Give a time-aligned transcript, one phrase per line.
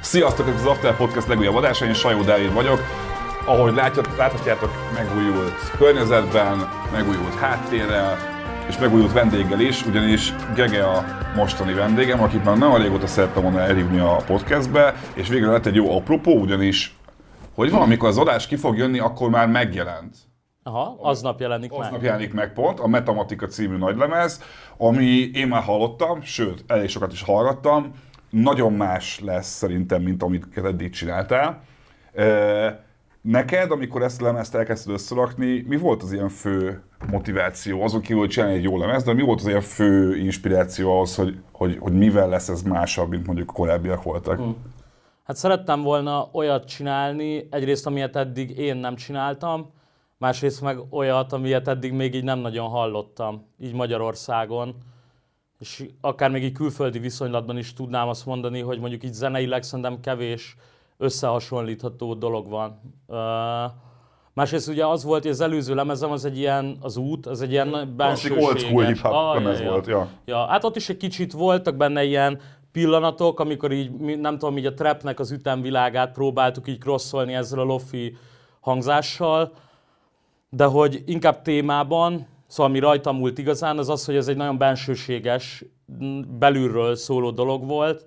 [0.00, 2.80] Sziasztok, ez az After Podcast legújabb adása, én Sajó Dávid vagyok.
[3.46, 8.18] Ahogy látjat, láthatjátok, megújult környezetben, megújult háttérrel,
[8.68, 11.04] és megújult vendéggel is, ugyanis Gege a
[11.36, 15.74] mostani vendégem, akit már nagyon régóta szerettem volna elhívni a podcastbe, és végre lett egy
[15.74, 16.96] jó apropó, ugyanis,
[17.54, 20.31] hogy van, amikor az adás ki fog jönni, akkor már megjelent.
[20.62, 22.02] Aha, aznap jelenik Aznap meg.
[22.02, 24.42] jelenik meg pont, a Metamatika című nagylemez,
[24.76, 27.92] ami én már hallottam, sőt, elég sokat is hallgattam,
[28.30, 31.62] nagyon más lesz szerintem, mint amit eddig csináltál.
[33.20, 37.82] Neked, amikor ezt a lemezt elkezdted összerakni, mi volt az ilyen fő motiváció?
[37.82, 41.16] Azon kívül, hogy csinálni egy jó lemez, de mi volt az ilyen fő inspiráció ahhoz,
[41.16, 44.38] hogy, hogy, hogy mivel lesz ez másabb, mint mondjuk a korábbiak voltak?
[44.38, 44.50] Hm.
[45.24, 49.72] Hát szerettem volna olyat csinálni, egyrészt amilyet eddig én nem csináltam,
[50.22, 54.74] másrészt meg olyat, amilyet eddig még így nem nagyon hallottam, így Magyarországon.
[55.58, 60.00] És akár még így külföldi viszonylatban is tudnám azt mondani, hogy mondjuk így zeneileg szerintem
[60.00, 60.56] kevés
[60.96, 62.80] összehasonlítható dolog van.
[63.06, 63.16] Uh,
[64.32, 67.50] másrészt ugye az volt, hogy az előző lemezem az egy ilyen, az út, az egy
[67.50, 68.44] ilyen bensőséges.
[68.44, 70.08] old school hip-hop Ah, lemez ja, volt, ja.
[70.24, 72.40] Ja, hát ott is egy kicsit voltak benne ilyen
[72.72, 77.64] pillanatok, amikor így, nem tudom, így a trapnek az ütemvilágát próbáltuk így crossolni ezzel a
[77.64, 78.16] lofi
[78.60, 79.52] hangzással,
[80.56, 84.58] de hogy inkább témában, szóval ami rajtam múlt igazán, az az, hogy ez egy nagyon
[84.58, 85.64] bensőséges,
[85.98, 88.04] m, belülről szóló dolog volt,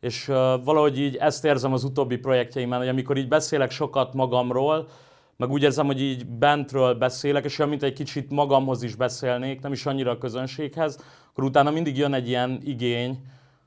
[0.00, 0.26] és
[0.64, 4.88] valahogy így ezt érzem az utóbbi projektjeimben, hogy amikor így beszélek sokat magamról,
[5.36, 9.60] meg úgy érzem, hogy így bentről beszélek, és olyan, mint egy kicsit magamhoz is beszélnék,
[9.60, 10.98] nem is annyira a közönséghez,
[11.30, 13.24] akkor utána mindig jön egy ilyen igény,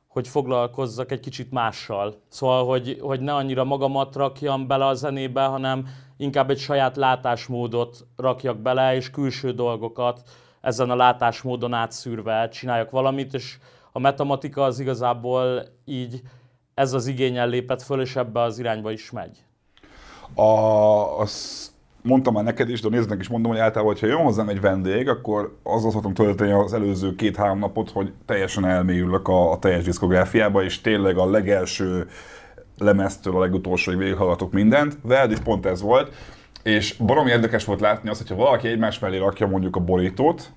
[0.07, 2.21] hogy foglalkozzak egy kicsit mással.
[2.27, 5.87] Szóval, hogy, hogy ne annyira magamat rakjam bele a zenébe, hanem
[6.17, 10.21] inkább egy saját látásmódot rakjak bele, és külső dolgokat
[10.61, 13.57] ezen a látásmódon átszűrve csináljak valamit, és
[13.91, 16.21] a matematika az igazából így
[16.73, 19.43] ez az igényel lépett föl, és ebbe az irányba is megy.
[20.33, 20.41] A,
[21.19, 21.71] azt
[22.01, 25.09] mondtam már neked is, de néznek is mondom, hogy általában, hogyha jön hozzám egy vendég,
[25.09, 30.63] akkor azzal szoktam tölteni az előző két-három napot, hogy teljesen elmélyülök a, a teljes diszkográfiába,
[30.63, 32.07] és tényleg a legelső
[32.77, 34.97] lemeztől a legutolsóig végighallgatok mindent.
[35.03, 36.13] Veled is pont ez volt,
[36.63, 40.51] és baromi érdekes volt látni azt, hogyha valaki egymás mellé rakja mondjuk a borítót,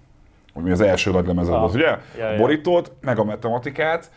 [0.54, 1.98] ami az első nagy lemezed Ah, volt, ugye?
[2.18, 4.10] ja, borítót, meg a matematikát,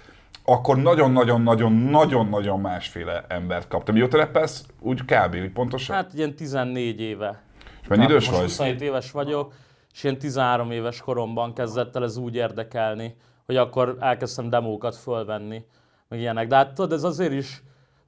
[0.45, 3.95] akkor nagyon-nagyon-nagyon-nagyon-nagyon másféle embert kaptam.
[3.95, 4.65] Mióta rappelsz?
[4.79, 5.35] Úgy kb.
[5.35, 5.95] úgy pontosan?
[5.95, 7.41] Hát ilyen 14 éve.
[7.81, 8.39] és mennyi idős vagy?
[8.39, 9.53] 27 éves vagyok,
[9.93, 13.15] és ilyen 13 éves koromban kezdett el ez úgy érdekelni,
[13.45, 15.65] hogy akkor elkezdtem demókat fölvenni,
[16.09, 16.47] meg ilyenek.
[16.47, 17.63] De hát tudod, ez azért is,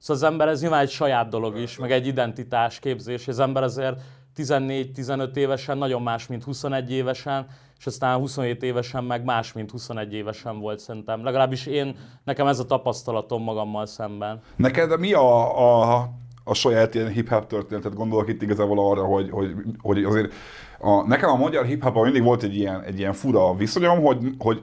[0.06, 3.62] szóval az ember ez nyilván egy saját dolog is, meg egy identitás képzés, az ember
[3.62, 4.00] azért
[4.36, 7.46] 14-15 évesen nagyon más, mint 21 évesen,
[7.78, 11.24] és aztán 27 évesen meg más, mint 21 évesen volt szerintem.
[11.24, 14.40] Legalábbis én, nekem ez a tapasztalatom magammal szemben.
[14.56, 16.08] Neked mi a, a,
[16.44, 17.94] a saját ilyen hip-hop történetet?
[17.94, 20.32] Gondolok itt igazából arra, hogy, hogy, hogy azért
[20.78, 24.62] a, nekem a magyar hip mindig volt egy ilyen, egy ilyen fura viszonyom, hogy, hogy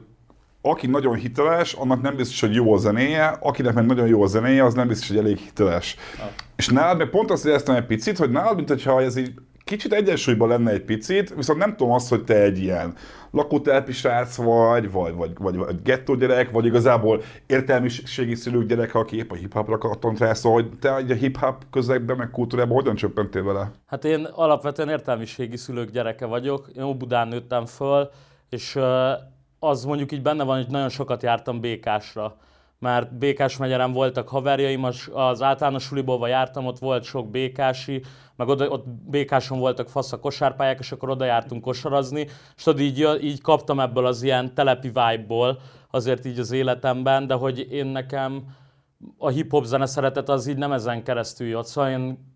[0.66, 4.28] aki nagyon hiteles, annak nem biztos, hogy jó a zenéje, akinek meg nagyon jó a
[4.28, 5.96] zenéje, az nem biztos, hogy elég hiteles.
[6.19, 6.25] Ah.
[6.56, 9.94] És nálad meg pont azt éreztem egy picit, hogy nálad, mint hogyha ez így kicsit
[9.94, 12.94] egyensúlyban lenne egy picit, viszont nem tudom azt, hogy te egy ilyen
[13.31, 19.18] lakótelepi srác vagy, vagy, vagy, vagy, vagy gettó gyerek, vagy igazából értelmiségi szülők gyereke, aki
[19.18, 22.95] épp a hip-hopra kattant rá, szóval hogy te egy a hip-hop közegben, meg kultúrában hogyan
[22.95, 23.72] csöppentél vele?
[23.85, 28.09] Hát én alapvetően értelmiségi szülők gyereke vagyok, én Óbudán nőttem föl,
[28.50, 28.80] és
[29.63, 32.35] az mondjuk így benne van, hogy nagyon sokat jártam Békásra.
[32.79, 38.03] Mert Békás megyeren voltak haverjaim, az, általános suliból jártam, ott volt sok békási,
[38.35, 42.79] meg oda, ott Békáson voltak fasz a kosárpályák, és akkor oda jártunk kosarazni, és tudod,
[42.79, 45.59] így, így kaptam ebből az ilyen telepi vibe-ból,
[45.91, 48.44] azért így az életemben, de hogy én nekem
[49.18, 51.66] a hip-hop zene szeretet az így nem ezen keresztül jött.
[51.66, 52.34] Szóval én,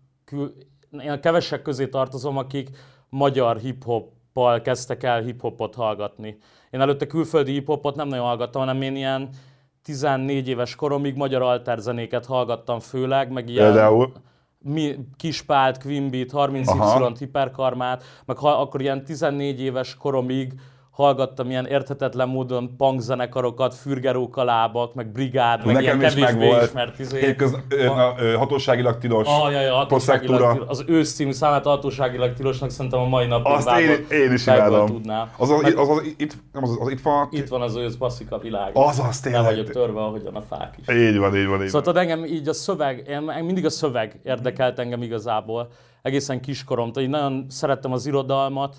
[0.90, 2.70] én a kevesek közé tartozom, akik
[3.08, 6.38] magyar hip-hoppal kezdtek el hip-hopot hallgatni.
[6.70, 9.28] Én előtte külföldi hip-hopot nem nagyon hallgattam, hanem én ilyen
[9.82, 14.12] 14 éves koromig magyar alterzenéket hallgattam főleg, meg ilyen Például?
[14.58, 17.10] mi, Kispált, Quimbeat, 30 Aha.
[17.10, 20.52] y hiperkarmát, meg ha, akkor ilyen 14 éves koromig
[21.02, 26.24] hallgattam ilyen érthetetlen módon punk zenekarokat, Fürgeró lábak, meg Brigád, meg Nekem ilyen is meg
[26.32, 26.62] kevésbé volt.
[26.66, 27.20] ismert izé.
[27.20, 29.26] Hétköz, ö, hatóságilag tilos.
[29.26, 33.52] Ah, jaj, jaj, hatóságilag, tilos- az ősz című számát hatóságilag tilosnak szerintem a mai napig
[33.52, 34.86] Azt én, vágott én is imádom.
[34.86, 35.30] tudnám.
[35.36, 37.28] Az az, Meg az, az, itt, nem az, az itt van.
[37.30, 38.70] itt van az ősz basszika világ.
[38.76, 39.44] Az az Nem tényleg.
[39.44, 40.94] vagyok törve, ahogyan a fák is.
[40.94, 44.78] Így van, így van, így Szóval engem így a szöveg, én mindig a szöveg érdekelt
[44.78, 45.68] engem igazából,
[46.02, 47.02] egészen kiskoromtól.
[47.02, 48.76] Így nagyon szerettem az irodalmat,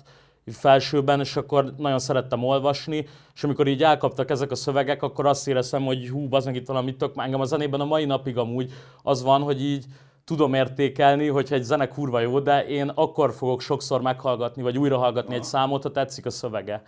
[0.52, 5.48] felsőben, és akkor nagyon szerettem olvasni, és amikor így elkaptak ezek a szövegek, akkor azt
[5.48, 8.72] éreztem, hogy hú, az meg itt valami tök, engem a zenében a mai napig amúgy
[9.02, 9.84] az van, hogy így
[10.24, 14.98] tudom értékelni, hogyha egy zene kurva jó, de én akkor fogok sokszor meghallgatni, vagy újra
[14.98, 16.82] hallgatni egy számot, ha tetszik a szövege.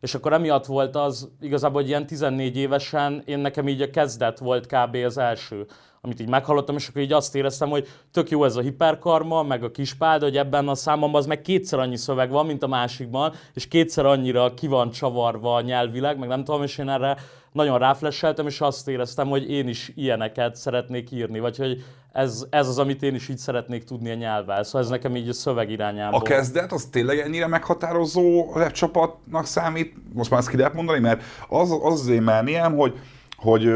[0.00, 4.38] És akkor emiatt volt az, igazából, hogy ilyen 14 évesen én nekem így a kezdet
[4.38, 4.94] volt kb.
[4.94, 5.66] az első
[6.04, 9.64] amit így meghallottam, és akkor így azt éreztem, hogy tök jó ez a hiperkarma, meg
[9.64, 12.66] a kispál, de hogy ebben a számomban az meg kétszer annyi szöveg van, mint a
[12.66, 17.16] másikban, és kétszer annyira ki van csavarva nyelvileg, meg nem tudom, és én erre
[17.52, 22.68] nagyon ráflesseltem, és azt éreztem, hogy én is ilyeneket szeretnék írni, vagy hogy ez, ez
[22.68, 24.62] az, amit én is így szeretnék tudni a nyelvvel.
[24.62, 26.18] Szóval ez nekem így a szöveg irányából.
[26.18, 29.94] A kezdet az tényleg ennyire meghatározó csapatnak számít?
[30.12, 32.98] Most már ezt ki lehet mondani, mert az az, az én merniem, hogy,
[33.36, 33.68] hogy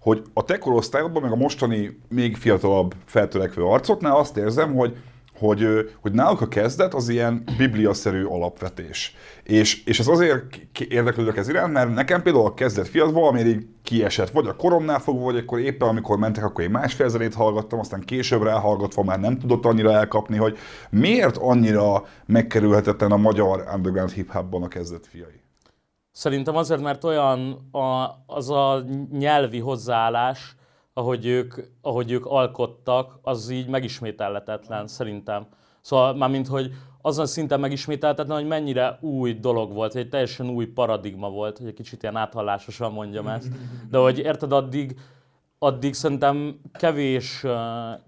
[0.00, 4.96] hogy a te korosztályodban, meg a mostani még fiatalabb feltörekvő arcoknál azt érzem, hogy
[5.40, 9.16] hogy, hogy náluk a kezdet az ilyen bibliaszerű alapvetés.
[9.42, 10.44] És, és ez azért
[10.88, 15.24] érdeklődök ez iránt, mert nekem például a kezdet fiat valami kiesett, vagy a koromnál fogva,
[15.24, 19.38] vagy akkor éppen amikor mentek, akkor én más zenét hallgattam, aztán később ráhallgatva már nem
[19.38, 20.58] tudott annyira elkapni, hogy
[20.90, 25.39] miért annyira megkerülhetetlen a magyar underground hip-hopban a kezdet fiai.
[26.12, 30.54] Szerintem azért, mert olyan a, az a nyelvi hozzáállás,
[30.92, 35.46] ahogy ők, ahogy ők alkottak, az így megismételhetetlen szerintem.
[35.80, 36.72] Szóval már mint hogy
[37.02, 41.74] azon szinten megismételhetetlen, hogy mennyire új dolog volt, egy teljesen új paradigma volt, hogy egy
[41.74, 43.48] kicsit ilyen áthallásosan mondjam ezt.
[43.90, 44.98] De hogy érted, addig,
[45.58, 47.44] addig szerintem kevés,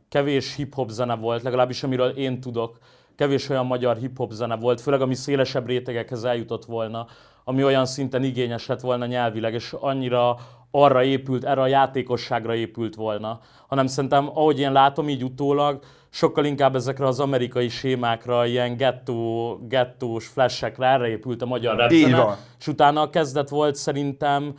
[0.09, 2.79] kevés hip-hop zene volt, legalábbis amiről én tudok,
[3.17, 7.07] kevés olyan magyar hip-hop zene volt, főleg ami szélesebb rétegekhez eljutott volna,
[7.45, 10.37] ami olyan szinten igényes lett volna nyelvileg, és annyira
[10.71, 16.45] arra épült, erre a játékosságra épült volna, hanem szerintem, ahogy én látom így utólag, sokkal
[16.45, 21.91] inkább ezekre az amerikai sémákra, ilyen gettó, gettós flashekre, erre épült a magyar rap
[22.59, 24.55] és utána a kezdet volt szerintem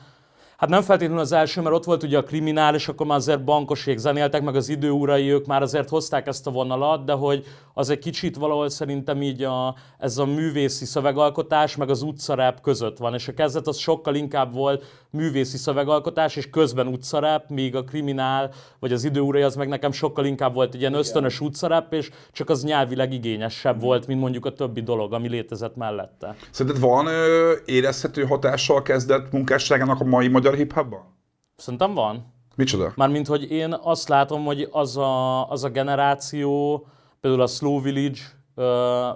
[0.57, 3.43] Hát nem feltétlenül az első, mert ott volt ugye a kriminál, és akkor már azért
[3.43, 7.89] bankosék zenéltek, meg az időúrai, ők már azért hozták ezt a vonalat, de hogy az
[7.89, 13.13] egy kicsit valahol szerintem így a, ez a művészi szövegalkotás, meg az utcaráp között van,
[13.13, 18.51] és a kezdet az sokkal inkább volt művészi szövegalkotás, és közben utcaráp, míg a kriminál,
[18.79, 22.49] vagy az időúrai az meg nekem sokkal inkább volt egy ilyen ösztönös utcaráp, és csak
[22.49, 26.35] az nyelvileg igényesebb volt, mint mondjuk a többi dolog, ami létezett mellette.
[26.51, 31.17] Szerinted van ö, érezhető hatással kezdett munkásságának a mai magyar hip-hopban?
[31.55, 32.33] Szerintem van.
[32.55, 32.91] Micsoda?
[32.95, 36.77] Mármint, hogy én azt látom, hogy az a, az a generáció,
[37.21, 38.21] például a Slow Village,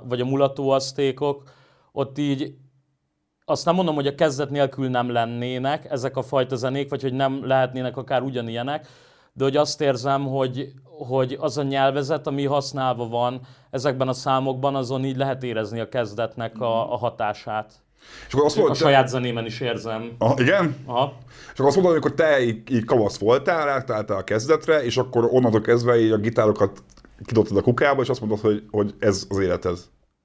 [0.07, 1.43] vagy a mulató asztékok,
[1.91, 2.55] ott így
[3.45, 7.13] azt nem mondom, hogy a kezdet nélkül nem lennének ezek a fajta zenék, vagy hogy
[7.13, 8.87] nem lehetnének akár ugyanilyenek,
[9.33, 14.75] de hogy azt érzem, hogy, hogy az a nyelvezet, ami használva van ezekben a számokban,
[14.75, 17.73] azon így lehet érezni a kezdetnek a, a hatását.
[18.27, 20.15] És akkor azt mondod, a saját zenémen is érzem.
[20.17, 20.75] Ah, igen?
[20.85, 21.17] Aha.
[21.27, 25.27] És akkor azt mondod, amikor te így, így kavasz voltál, rátálltál a kezdetre, és akkor
[25.31, 26.83] onnantól kezdve így a gitárokat
[27.25, 29.77] kidobtad a kukába, és azt mondod, hogy, hogy ez az életed.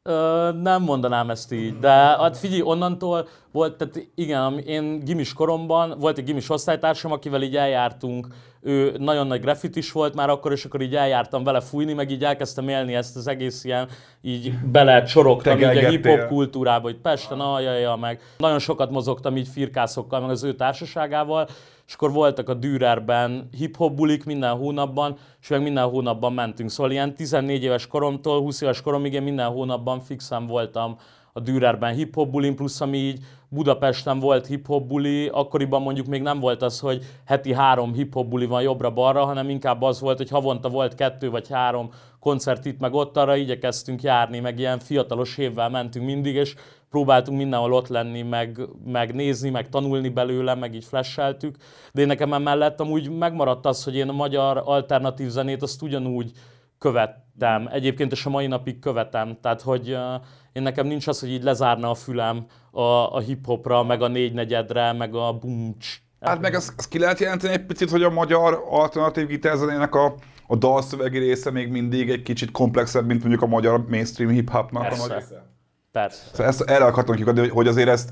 [0.05, 5.95] Ö, nem mondanám ezt így, de hát figyelj, onnantól volt, tehát igen, én gimis koromban
[5.99, 8.27] volt egy gimis osztálytársam, akivel így eljártunk,
[8.61, 12.25] ő nagyon nagy graffitis volt már akkor, és akkor így eljártam vele fújni, meg így
[12.25, 13.89] elkezdtem élni ezt az egész ilyen,
[14.23, 19.49] így bele csorogtam így a hip-hop kultúrába, hogy Pesten, aljaja, meg nagyon sokat mozogtam így
[19.49, 21.49] firkászokkal, meg az ő társaságával,
[21.93, 26.71] és akkor voltak a Dürerben hip-hop bulik minden hónapban, és meg minden hónapban mentünk.
[26.71, 30.97] Szóval ilyen 14 éves koromtól 20 éves koromig én minden hónapban fixen voltam
[31.33, 36.41] a Dürerben hip-hop bulin, plusz ami így Budapesten volt hip-hop buli, akkoriban mondjuk még nem
[36.41, 40.69] volt az, hogy heti három hip-hop buli van jobbra-balra, hanem inkább az volt, hogy havonta
[40.69, 41.91] volt kettő vagy három
[42.23, 46.55] koncert itt meg ott, arra igyekeztünk járni, meg ilyen fiatalos évvel mentünk mindig, és
[46.91, 51.57] próbáltunk mindenhol ott lenni, meg, meg nézni, meg tanulni belőle, meg így flasheltük.
[51.93, 56.31] De én nekem emellett amúgy megmaradt az, hogy én a magyar alternatív zenét azt ugyanúgy
[56.79, 57.69] követtem.
[57.73, 59.39] Egyébként és a mai napig követem.
[59.41, 62.83] Tehát, hogy uh, én nekem nincs az, hogy így lezárna a fülem a,
[63.15, 66.03] a hip-hopra, meg a négynegyedre, meg a bumcs.
[66.21, 70.15] Hát meg azt, azt ki lehet jelenteni egy picit, hogy a magyar alternatív gitárzenének a,
[70.53, 75.03] a dalszövegi része még mindig egy kicsit komplexebb, mint mondjuk a magyar mainstream hip-hopnak Persze.
[75.03, 75.47] a nagy része?
[75.93, 76.23] Persze.
[76.31, 78.11] Szóval ezt, erre akartam kiukadni, hogy azért ezt,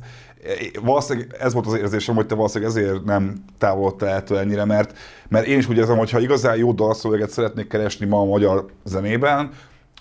[0.82, 5.46] valószínűleg ez volt az érzésem, hogy te valószínűleg ezért nem távolodtál ettől ennyire, mert, mert
[5.46, 9.52] én is úgy érzem, hogy ha igazán jó dalszöveget szeretnék keresni ma a magyar zenében,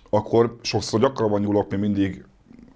[0.10, 2.26] akkor sokszor gyakrabban nyúlok, mint mindig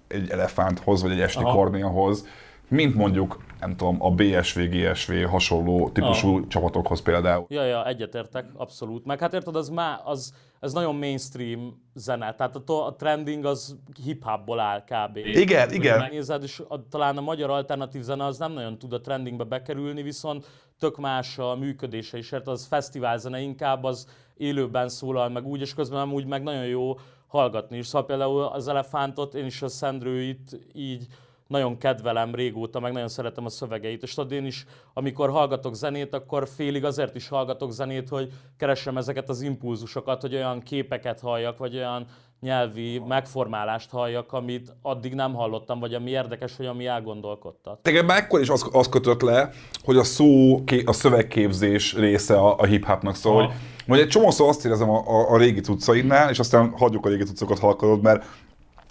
[0.08, 2.26] egy elefánthoz, vagy egy esti kornéhoz,
[2.68, 6.46] mint mondjuk nem tudom, a BSV, GSV hasonló típusú ah.
[6.48, 7.46] csapatokhoz például.
[7.48, 9.04] Ja, ja, egyetértek, abszolút.
[9.04, 13.76] Meg hát érted, az már, az, ez nagyon mainstream zene, tehát a, a trending az
[14.04, 15.16] hip-hopból áll kb.
[15.16, 15.98] Igen, igen.
[15.98, 20.02] Megnézed, és a, talán a magyar alternatív zene az nem nagyon tud a trendingbe bekerülni,
[20.02, 20.46] viszont
[20.78, 25.60] tök más a működése is, mert az fesztivál zene inkább az élőben szólal meg úgy,
[25.60, 27.86] és közben úgy meg nagyon jó hallgatni is.
[27.86, 31.06] Szóval például az elefántot, én is a Szendrőit így
[31.46, 34.02] nagyon kedvelem régóta, meg nagyon szeretem a szövegeit.
[34.02, 38.96] És tudod, én is, amikor hallgatok zenét, akkor félig azért is hallgatok zenét, hogy keresem
[38.96, 42.06] ezeket az impulzusokat, hogy olyan képeket halljak, vagy olyan
[42.40, 47.78] nyelvi megformálást halljak, amit addig nem hallottam, vagy ami érdekes, vagy ami elgondolkodtat.
[47.82, 49.50] Tegem már ekkor is az, az kötött le,
[49.84, 53.54] hogy a szó, a szövegképzés része a, a hip-hopnak, szóval, hogy,
[53.86, 57.24] hogy egy csomószor azt érezem a, a, a régi cuccaidnál, és aztán hagyjuk a régi
[57.24, 58.24] cuccokat halkadod, mert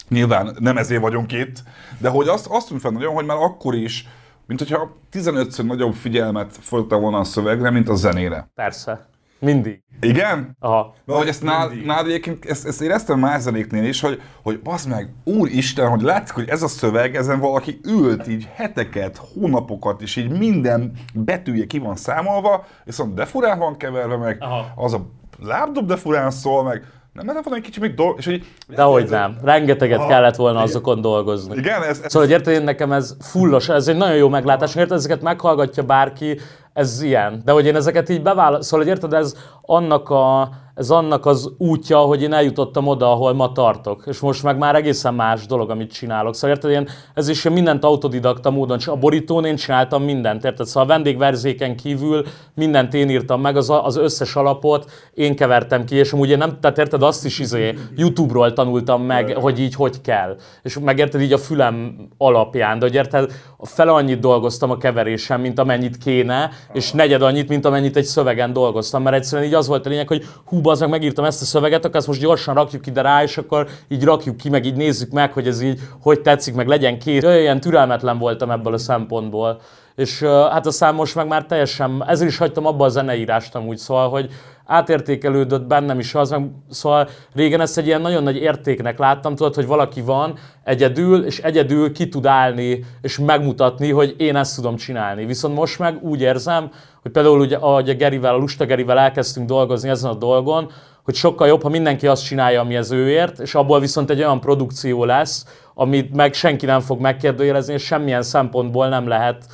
[0.08, 1.62] Nyilván nem ezért vagyunk itt,
[1.98, 4.08] de hogy azt, azt tűnt fel nagyon, hogy már akkor is,
[4.46, 8.50] mint hogyha 15-ször nagyobb figyelmet fordítottam volna a szövegre, mint a zenére.
[8.54, 9.08] Persze.
[9.38, 9.82] Mindig.
[10.00, 10.56] Igen?
[10.60, 10.94] Aha.
[11.04, 14.86] De hogy ezt nád, nád egyébként, ezt, ezt éreztem más zenéknél is, hogy, hogy az
[14.86, 20.16] meg, úristen, hogy látszik, hogy ez a szöveg, ezen valaki ült így heteket, hónapokat, és
[20.16, 24.72] így minden betűje ki van számolva, viszont de furán van keverve meg, Aha.
[24.76, 25.06] az a
[25.38, 28.18] lábdob de furán szól meg, nem mert van egy kicsit még dolg...
[28.18, 29.36] És hogy, Dehogy nem.
[29.42, 30.68] Rengeteget ha, kellett volna igen.
[30.68, 31.56] azokon dolgozni.
[31.56, 32.10] Igen, ez, ez...
[32.10, 36.38] Szóval, hogy érted, nekem ez fullos, ez egy nagyon jó meglátás, érted, ezeket meghallgatja bárki,
[36.72, 37.42] ez ilyen.
[37.44, 41.50] De hogy én ezeket így beválaszolom, szóval, hogy érted, ez annak a ez annak az
[41.58, 44.02] útja, hogy én eljutottam oda, ahol ma tartok.
[44.06, 46.34] És most meg már egészen más dolog, amit csinálok.
[46.34, 50.66] Szóval érted, én ez is mindent autodidakta módon, a borítón én csináltam mindent, érted?
[50.66, 55.96] Szóval a vendégverzéken kívül mindent én írtam meg, az, az összes alapot én kevertem ki,
[55.96, 60.00] és amúgy én nem, tehát érted, azt is izé, YouTube-ról tanultam meg, hogy így hogy
[60.00, 60.36] kell.
[60.62, 65.58] És megérted így a fülem alapján, de hogy érted, fele annyit dolgoztam a keverésem, mint
[65.58, 69.86] amennyit kéne, és negyed annyit, mint amennyit egy szövegen dolgoztam, mert egyszerűen így az volt
[69.86, 72.86] a lényeg, hogy hú, az meg megírtam ezt a szöveget, akkor ezt most gyorsan rakjuk
[72.86, 76.20] ide rá, és akkor így rakjuk ki, meg így nézzük meg, hogy ez így hogy
[76.20, 77.24] tetszik, meg legyen két.
[77.24, 79.60] Olyan türelmetlen voltam ebből a szempontból.
[79.94, 84.08] És hát aztán most meg már teljesen, ezért is hagytam abba a zeneírást amúgy, szóval,
[84.08, 84.30] hogy
[84.66, 89.54] átértékelődött bennem is az, meg, szóval régen ezt egy ilyen nagyon nagy értéknek láttam, tudod,
[89.54, 94.76] hogy valaki van egyedül, és egyedül ki tud állni, és megmutatni, hogy én ezt tudom
[94.76, 95.24] csinálni.
[95.24, 96.70] Viszont most meg úgy érzem,
[97.04, 100.70] hogy például ugye, ahogy a Gerivel, a Lusta Gerivel elkezdtünk dolgozni ezen a dolgon,
[101.02, 104.40] hogy sokkal jobb, ha mindenki azt csinálja, ami az őért, és abból viszont egy olyan
[104.40, 109.44] produkció lesz, amit meg senki nem fog megkérdőjelezni, és semmilyen szempontból nem lehet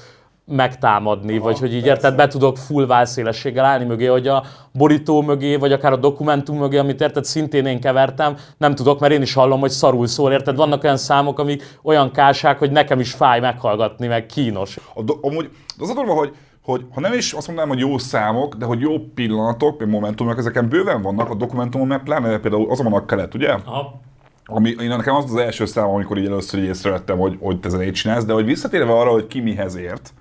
[0.46, 5.22] megtámadni, Aha, vagy hogy így érted, be tudok full válszélességgel állni mögé, hogy a borító
[5.22, 9.22] mögé, vagy akár a dokumentum mögé, amit érted, szintén én kevertem, nem tudok, mert én
[9.22, 10.56] is hallom, hogy szarul szól, érted?
[10.56, 14.78] Vannak olyan számok, amik olyan kásák, hogy nekem is fáj meghallgatni, meg kínos.
[14.94, 17.98] A do, amúgy az a durva, hogy hogy ha nem is azt mondanám, hogy jó
[17.98, 22.90] számok, de hogy jó pillanatok, momentumok, ezeken bőven vannak a dokumentumon, mert pláne például azon
[22.90, 23.52] van a kelet, ugye?
[23.52, 24.00] Aha.
[24.44, 27.68] Ami, én nekem az az első szám, amikor így először így észrevettem, hogy, hogy te
[27.68, 30.12] zenét csinálsz, de hogy visszatérve arra, hogy ki mihez ért,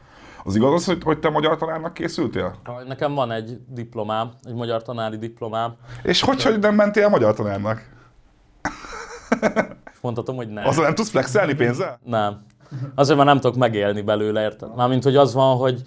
[0.43, 2.55] az igaz az, hogy, hogy te magyar tanárnak készültél?
[2.87, 5.73] Nekem van egy diplomám, egy magyar tanári diplomám.
[6.03, 7.89] És hogy, hogy nem mentél magyar tanárnak?
[10.01, 10.67] Mondhatom, hogy nem.
[10.67, 11.99] Azzal nem tudsz flexelni pénzzel?
[12.03, 12.45] Nem.
[12.95, 14.75] Azért, mert nem tudok megélni belőle, érted?
[14.75, 15.81] Mármint, hogy az van, hogy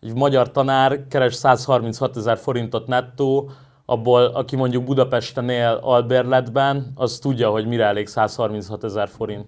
[0.00, 3.50] egy magyar tanár keres 136 ezer forintot nettó,
[3.90, 9.46] abból, aki mondjuk Budapesten él albérletben, az tudja, hogy mire elég 136 ezer forint.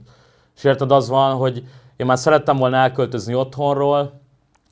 [0.56, 1.64] És érted, az van, hogy
[1.96, 4.20] én már szerettem volna elköltözni otthonról,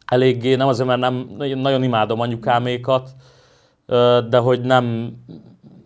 [0.07, 3.11] eléggé, nem azért, mert nem, nagyon imádom anyukámékat,
[4.29, 5.17] de hogy nem,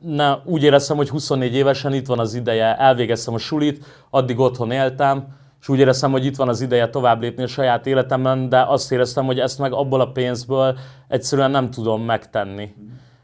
[0.01, 4.71] ne, úgy éreztem, hogy 24 évesen itt van az ideje, elvégeztem a sulit, addig otthon
[4.71, 5.27] éltem,
[5.63, 8.93] és úgy éreztem, hogy itt van az ideje tovább lépni a saját életemben, de azt
[8.93, 10.79] éreztem, hogy ezt meg abból a pénzből
[11.09, 12.75] egyszerűen nem tudom megtenni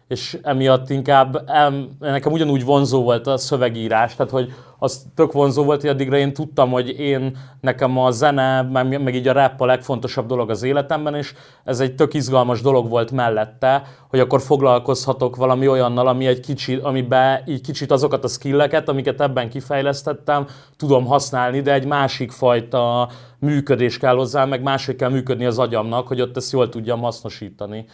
[0.09, 5.65] és emiatt inkább em, nekem ugyanúgy vonzó volt a szövegírás, tehát hogy az tök vonzó
[5.65, 9.61] volt, hogy addigra én tudtam, hogy én nekem a zene, meg, meg így a rap
[9.61, 11.35] a legfontosabb dolog az életemben, és
[11.65, 16.83] ez egy tök izgalmas dolog volt mellette, hogy akkor foglalkozhatok valami olyannal, ami egy kicsit,
[16.83, 20.47] amiben így kicsit azokat a skilleket, amiket ebben kifejlesztettem,
[20.77, 26.07] tudom használni, de egy másik fajta működés kell hozzá, meg máshogy kell működni az agyamnak,
[26.07, 27.87] hogy ott ezt jól tudjam hasznosítani.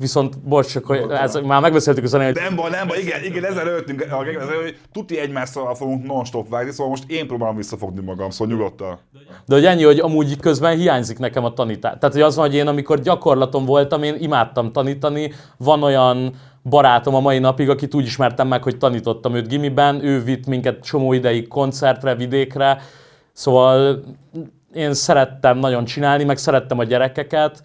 [0.00, 2.34] Viszont, bocs, csak hogy ez, már megbeszéltük a zenét.
[2.34, 6.88] Nem baj, nem baj, igen, igen, ezzel előttünk, hogy tuti egymással fogunk non-stop vágni, szóval
[6.88, 8.98] most én próbálom visszafogni magam, szóval nyugodtan.
[9.46, 11.94] De hogy ennyi, hogy amúgy közben hiányzik nekem a tanítás.
[11.98, 17.14] Tehát, hogy az van, hogy én amikor gyakorlaton voltam, én imádtam tanítani, van olyan barátom
[17.14, 21.12] a mai napig, akit úgy ismertem meg, hogy tanítottam őt gimiben, ő vitt minket csomó
[21.12, 22.82] ideig koncertre, vidékre,
[23.40, 24.02] Szóval
[24.72, 27.62] én szerettem nagyon csinálni, meg szerettem a gyerekeket,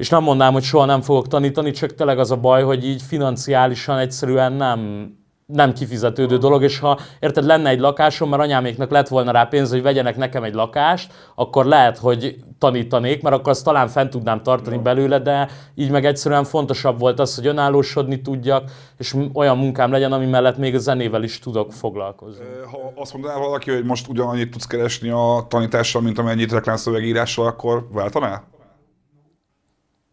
[0.00, 3.02] és nem mondanám, hogy soha nem fogok tanítani, csak tényleg az a baj, hogy így
[3.02, 5.10] financiálisan egyszerűen nem,
[5.46, 9.70] nem kifizetődő dolog, és ha érted, lenne egy lakásom, mert anyáméknak lett volna rá pénz,
[9.70, 14.42] hogy vegyenek nekem egy lakást, akkor lehet, hogy tanítanék, mert akkor azt talán fent tudnám
[14.42, 14.82] tartani no.
[14.82, 20.12] belőle, de így meg egyszerűen fontosabb volt az, hogy önállósodni tudjak, és olyan munkám legyen,
[20.12, 22.44] ami mellett még a zenével is tudok foglalkozni.
[22.70, 27.88] Ha azt mondaná valaki, hogy most ugyanannyit tudsz keresni a tanítással, mint amennyit reklámszövegírással, akkor
[27.92, 28.58] váltanál?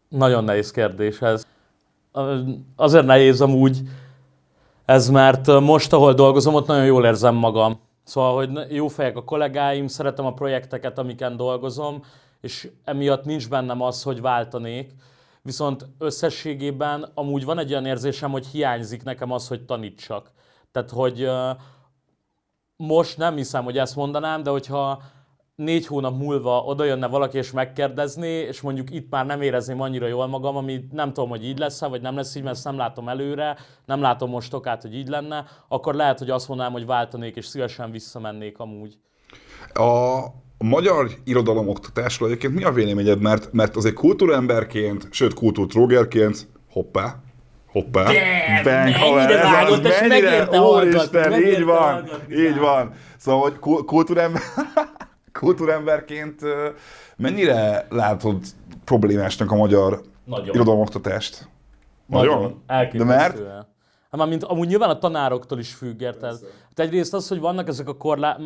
[0.08, 1.46] Nagyon nehéz kérdés ez.
[2.76, 3.80] Azért nehéz amúgy,
[4.84, 7.80] ez mert most, ahol dolgozom, ott nagyon jól érzem magam.
[8.04, 12.04] Szóval, hogy jó fejek a kollégáim, szeretem a projekteket, amiken dolgozom,
[12.40, 14.94] és emiatt nincs bennem az, hogy váltanék.
[15.42, 20.30] Viszont összességében amúgy van egy olyan érzésem, hogy hiányzik nekem az, hogy tanítsak.
[20.72, 21.30] Tehát, hogy
[22.76, 25.02] most nem hiszem, hogy ezt mondanám, de hogyha
[25.62, 30.06] négy hónap múlva oda jönne valaki és megkérdezné, és mondjuk itt már nem érezném annyira
[30.06, 32.76] jól magam, ami nem tudom, hogy így lesz vagy nem lesz így, mert ezt nem
[32.76, 36.86] látom előre, nem látom most okát, hogy így lenne, akkor lehet, hogy azt mondanám, hogy
[36.86, 38.98] váltanék, és szívesen visszamennék amúgy.
[39.72, 40.18] A
[40.58, 43.20] magyar irodalom oktatásról egyébként mi a véleményed?
[43.20, 47.14] Mert, mert azért kultúremberként, sőt kultúrtrógerként, hoppá,
[47.66, 48.04] hoppá,
[48.62, 52.92] Bang, mennyire vágott, és megérte Úristen, így van, így van.
[53.16, 54.42] Szóval, hogy kultúrember,
[55.38, 56.40] kultúremberként
[57.16, 58.42] mennyire látod
[58.84, 60.54] problémásnak a magyar Nagyon.
[60.54, 61.48] irodalomoktatást?
[62.06, 62.62] Nagyon.
[62.66, 62.96] Nagyon.
[62.96, 63.38] De mert?
[64.10, 66.38] Hát már mint amúgy nyilván a tanároktól is függ, érted?
[66.68, 68.38] Hát egyrészt az, hogy vannak ezek a korlá...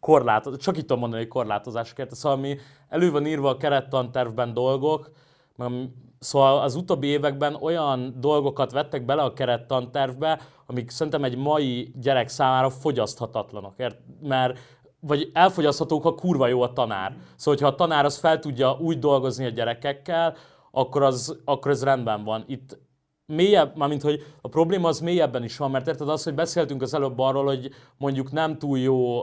[0.00, 2.16] korlát, csak itt tudom mondani, hogy korlátozások, érted?
[2.16, 2.58] Szóval mi
[2.88, 5.10] elő van írva a kerettantervben dolgok,
[6.18, 12.28] Szóval az utóbbi években olyan dolgokat vettek bele a kerettantervbe, amik szerintem egy mai gyerek
[12.28, 13.74] számára fogyaszthatatlanok.
[14.22, 14.58] Mert
[15.06, 17.16] vagy elfogyaszthatók, ha kurva jó a tanár.
[17.36, 20.36] Szóval, hogyha a tanár az fel tudja úgy dolgozni a gyerekekkel,
[20.70, 22.44] akkor, az, akkor ez rendben van.
[22.46, 22.78] Itt
[23.26, 26.94] mélyebb, mármint hogy a probléma az mélyebben is van, mert érted az, hogy beszéltünk az
[26.94, 29.22] előbb arról, hogy mondjuk nem túl jó,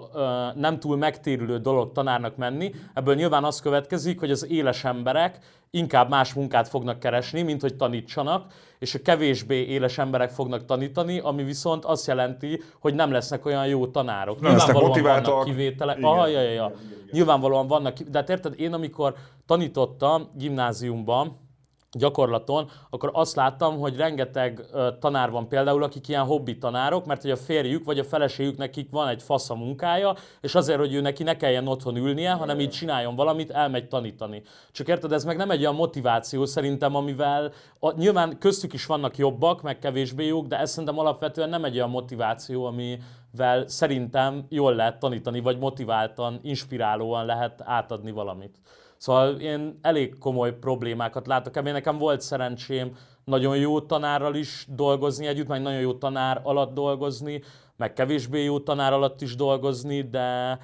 [0.56, 5.40] nem túl megtérülő dolog tanárnak menni, ebből nyilván az következik, hogy az éles emberek
[5.72, 11.20] inkább más munkát fognak keresni, mint hogy tanítsanak, és a kevésbé éles emberek fognak tanítani,
[11.20, 14.42] ami viszont azt jelenti, hogy nem lesznek olyan jó tanárok.
[14.42, 15.34] Nem motiváltak.
[15.34, 15.98] Vannak kivételek.
[15.98, 16.10] Igen.
[16.10, 16.72] Aha, ja, ja, ja.
[17.12, 19.14] Nyilvánvalóan vannak, de hát érted, én amikor
[19.46, 21.49] tanítottam gimnáziumban,
[21.92, 24.66] gyakorlaton, akkor azt láttam, hogy rengeteg
[25.00, 28.90] tanár van például, akik ilyen hobbi tanárok, mert hogy a férjük vagy a feleségük nekik
[28.92, 32.60] van egy fasz a munkája, és azért, hogy ő neki ne kelljen otthon ülnie, hanem
[32.60, 34.42] így csináljon valamit, elmegy tanítani.
[34.72, 39.18] Csak érted, ez meg nem egy olyan motiváció szerintem, amivel a, nyilván köztük is vannak
[39.18, 44.76] jobbak, meg kevésbé jók, de ez szerintem alapvetően nem egy olyan motiváció, amivel szerintem jól
[44.76, 48.58] lehet tanítani, vagy motiváltan, inspirálóan lehet átadni valamit.
[49.00, 51.74] Szóval én elég komoly problémákat látok ebben.
[51.74, 57.42] Nekem volt szerencsém nagyon jó tanárral is dolgozni együtt, meg nagyon jó tanár alatt dolgozni,
[57.78, 60.60] meg kevésbé jó tanár alatt is dolgozni, de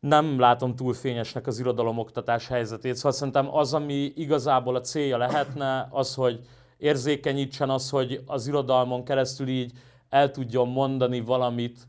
[0.00, 2.94] nem látom túl fényesnek az irodalomoktatás helyzetét.
[2.94, 6.40] Szóval szerintem az, ami igazából a célja lehetne, az, hogy
[6.76, 9.72] érzékenyítsen az, hogy az irodalmon keresztül így
[10.08, 11.86] el tudjon mondani valamit,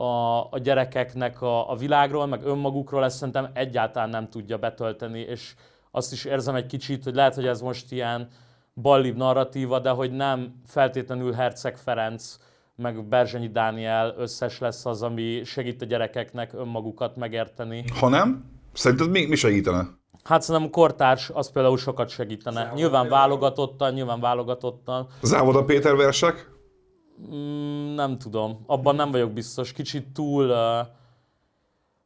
[0.00, 5.54] a, a gyerekeknek a, a világról, meg önmagukról, ezt szerintem egyáltalán nem tudja betölteni, és
[5.90, 8.28] azt is érzem egy kicsit, hogy lehet, hogy ez most ilyen
[8.74, 12.36] ballib narratíva, de hogy nem feltétlenül Herceg Ferenc,
[12.76, 17.84] meg Berzsenyi Dániel összes lesz az, ami segít a gyerekeknek önmagukat megérteni.
[18.00, 18.44] Ha nem?
[18.72, 19.86] Szerinted mi, mi segítene?
[20.24, 22.60] Hát szerintem kortárs az például sokat segítene.
[22.60, 25.06] Závoda nyilván válogatottan, nyilván válogatottan.
[25.22, 26.50] Závoda Péter versek?
[27.28, 29.72] Mm, nem tudom, abban nem vagyok biztos.
[29.72, 30.52] Kicsit túl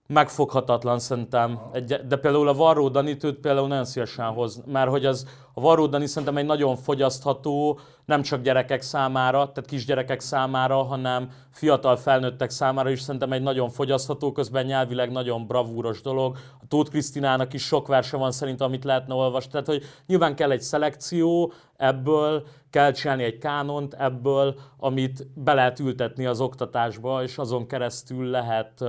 [0.07, 1.61] megfoghatatlan szerintem.
[1.73, 5.87] Egy, de például a Varró Danit például nagyon szívesen hoz, mert hogy az, a Varró
[5.87, 12.51] Dani szerintem egy nagyon fogyasztható, nem csak gyerekek számára, tehát kisgyerekek számára, hanem fiatal felnőttek
[12.51, 16.37] számára is szerintem egy nagyon fogyasztható, közben nyelvileg nagyon bravúros dolog.
[16.61, 19.51] A Tóth Krisztinának is sok verse van szerintem, amit lehetne olvasni.
[19.51, 25.79] Tehát, hogy nyilván kell egy szelekció, ebből kell csinálni egy kánont, ebből, amit be lehet
[25.79, 28.85] ültetni az oktatásba, és azon keresztül lehet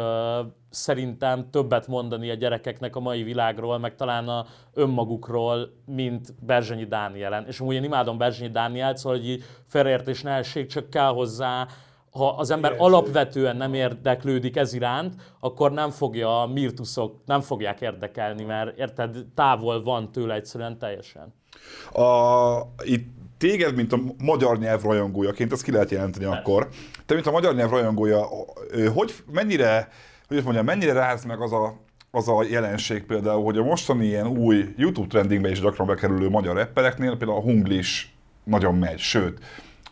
[0.75, 7.45] szerintem többet mondani a gyerekeknek a mai világról, meg talán a önmagukról, mint Berzsenyi Dánielen.
[7.47, 11.67] És amúgy én imádom Berzsenyi Dánielt, szóval hogy félreértés ne essék, csak kell hozzá
[12.11, 17.41] ha az ember Igen, alapvetően nem érdeklődik ez iránt, akkor nem fogja a mirtuszok, nem
[17.41, 21.33] fogják érdekelni, mert érted, távol van tőle egyszerűen teljesen.
[21.93, 23.07] A, itt
[23.37, 26.39] téged, mint a magyar nyelv rajongójaként, ezt ki lehet jelenteni Persze.
[26.39, 26.67] akkor.
[27.05, 28.27] Te, mint a magyar nyelv rajongója,
[28.93, 29.89] hogy mennyire,
[30.27, 31.83] hogy mondjam, mennyire ráz meg az a
[32.15, 36.55] az a jelenség például, hogy a mostani ilyen új YouTube trendingbe is gyakran bekerülő magyar
[36.55, 39.39] rappereknél például a hunglis nagyon megy, sőt,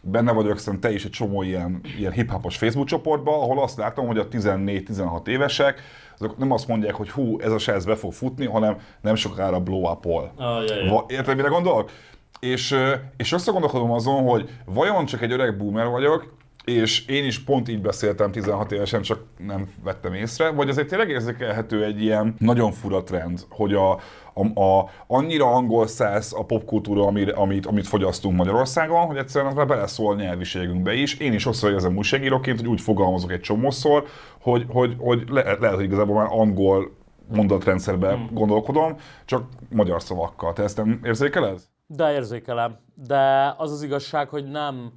[0.02, 4.08] benne vagyok, szerintem te is egy csomó ilyen, ilyen hip-hopos Facebook csoportban, ahol azt látom,
[4.08, 5.82] hogy a 14-16 évesek,
[6.20, 9.60] azok nem azt mondják, hogy hú, ez a srác be fog futni, hanem nem sokára
[9.60, 9.84] blow.
[9.84, 9.98] Ah,
[10.36, 11.04] jaj, jaj.
[11.08, 11.92] Érted, mire gondolok?
[12.40, 12.76] És,
[13.18, 16.34] és összegondolkodom azon, hogy vajon csak egy öreg boomer vagyok,
[16.66, 21.10] és én is pont így beszéltem 16 évesen, csak nem vettem észre, vagy azért tényleg
[21.10, 23.92] érzékelhető egy ilyen nagyon fura trend, hogy a,
[24.34, 29.58] a, a annyira angol száz a popkultúra, amit, amit, amit fogyasztunk Magyarországon, hogy egyszerűen az
[29.58, 31.20] már beleszól nyelviségünkbe is.
[31.20, 34.06] Én is sokszor érzem újságíróként, hogy úgy fogalmazok egy csomószor,
[34.42, 36.92] hogy, hogy, hogy le, lehet, hogy igazából már angol
[37.28, 38.96] mondatrendszerben gondolkodom,
[39.26, 40.54] csak magyar szavakkal.
[40.54, 41.60] Te ezt nem érzékeled?
[41.88, 42.78] De érzékelem.
[43.08, 44.92] De az az igazság, hogy nem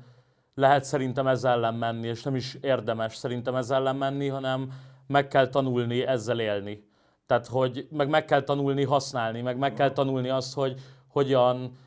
[0.56, 4.72] lehet szerintem ezzel ellen menni, és nem is érdemes szerintem ezzel ellen menni, hanem
[5.06, 6.88] meg kell tanulni ezzel élni.
[7.26, 11.78] Tehát, hogy meg meg kell tanulni használni, meg meg kell tanulni azt, hogy hogyan,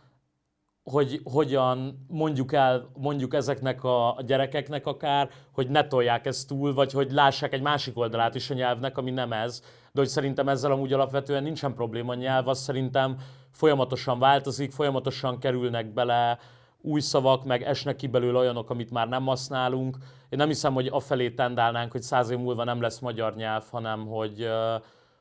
[0.84, 6.74] hogy hogyan mondjuk el, mondjuk ezeknek a a gyerekeknek akár, hogy ne tolják ezt túl,
[6.74, 9.62] vagy hogy lássák egy másik oldalát is a nyelvnek, ami nem ez.
[9.92, 13.18] De hogy szerintem ezzel amúgy alapvetően nincsen probléma a nyelv, az szerintem
[13.52, 16.40] folyamatosan változik, folyamatosan kerülnek bele
[16.82, 19.98] új szavak, meg esnek ki belőle olyanok, amit már nem használunk.
[20.30, 24.08] Én nem hiszem, hogy afelé tendálnánk, hogy száz év múlva nem lesz magyar nyelv, hanem
[24.08, 24.48] hogy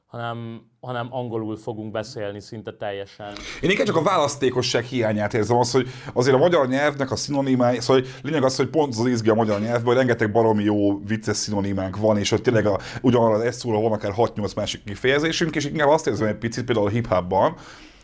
[0.08, 3.32] hanem, hanem angolul fogunk beszélni szinte teljesen.
[3.60, 7.80] Én inkább csak a választékosság hiányát érzem, az, hogy azért a magyar nyelvnek a szinonimái,
[7.80, 10.98] szóval hogy lényeg az, hogy pont az izgi a magyar nyelvben, hogy rengeteg baromi jó
[11.04, 15.56] vicces szinonimánk van, és hogy tényleg a, ugyanarra az szóra van akár 6-8 másik kifejezésünk,
[15.56, 17.54] és inkább azt érzem egy picit például a hip-hopban,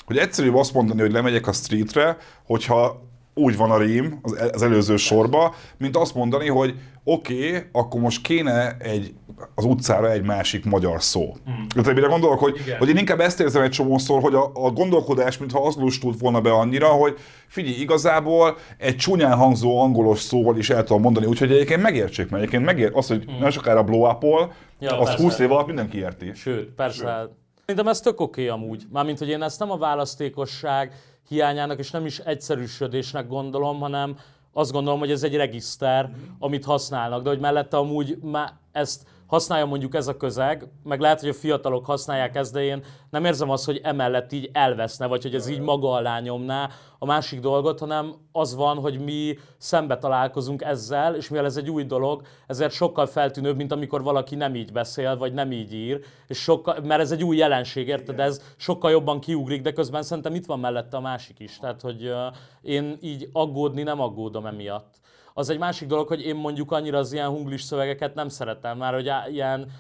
[0.05, 4.63] hogy egyszerűbb azt mondani, hogy lemegyek a streetre, hogyha úgy van a rím az, az
[4.63, 9.15] előző sorba, mint azt mondani, hogy oké, okay, akkor most kéne egy,
[9.55, 11.35] az utcára egy másik magyar szó.
[11.51, 11.67] Mm.
[11.67, 15.39] Tehát mire gondolok, hogy, hogy én inkább ezt érzem egy csomószor, hogy a, a gondolkodás,
[15.39, 20.71] mintha az lustult volna be annyira, hogy figyelj, igazából egy csúnyán hangzó angolos szóval is
[20.71, 23.39] el tudom mondani, úgyhogy egyébként megértsék, mert egyébként megér, az, hogy mm.
[23.41, 24.23] nem sokára blow up
[24.79, 25.23] Ja, az persze.
[25.23, 26.31] 20 év alatt mindenki érti.
[26.35, 27.19] Sőt, persze.
[27.21, 27.31] Sőt.
[27.67, 28.83] Szerintem ez tök oké amúgy.
[28.93, 30.93] Mármint, hogy én ezt nem a választékosság
[31.29, 34.19] hiányának és nem is egyszerűsödésnek gondolom, hanem
[34.53, 39.67] azt gondolom, hogy ez egy regiszter, amit használnak, de hogy mellette amúgy már ezt használja
[39.67, 43.51] mondjuk ez a közeg, meg lehet, hogy a fiatalok használják ezt, de én nem érzem
[43.51, 47.79] azt, hogy emellett így elveszne, vagy hogy ez így maga alá nyomná a másik dolgot,
[47.79, 52.73] hanem az van, hogy mi szembe találkozunk ezzel, és mivel ez egy új dolog, ezért
[52.73, 57.01] sokkal feltűnőbb, mint amikor valaki nem így beszél, vagy nem így ír, és sokkal, mert
[57.01, 58.21] ez egy új jelenség, érted?
[58.21, 61.59] Ez sokkal jobban kiugrik, de közben szerintem itt van mellette a másik is.
[61.59, 62.13] Tehát, hogy
[62.63, 65.03] én így aggódni nem aggódom emiatt.
[65.37, 68.95] Az egy másik dolog, hogy én mondjuk annyira az ilyen hunglis szövegeket nem szeretem, már
[68.95, 69.71] hogy ilyen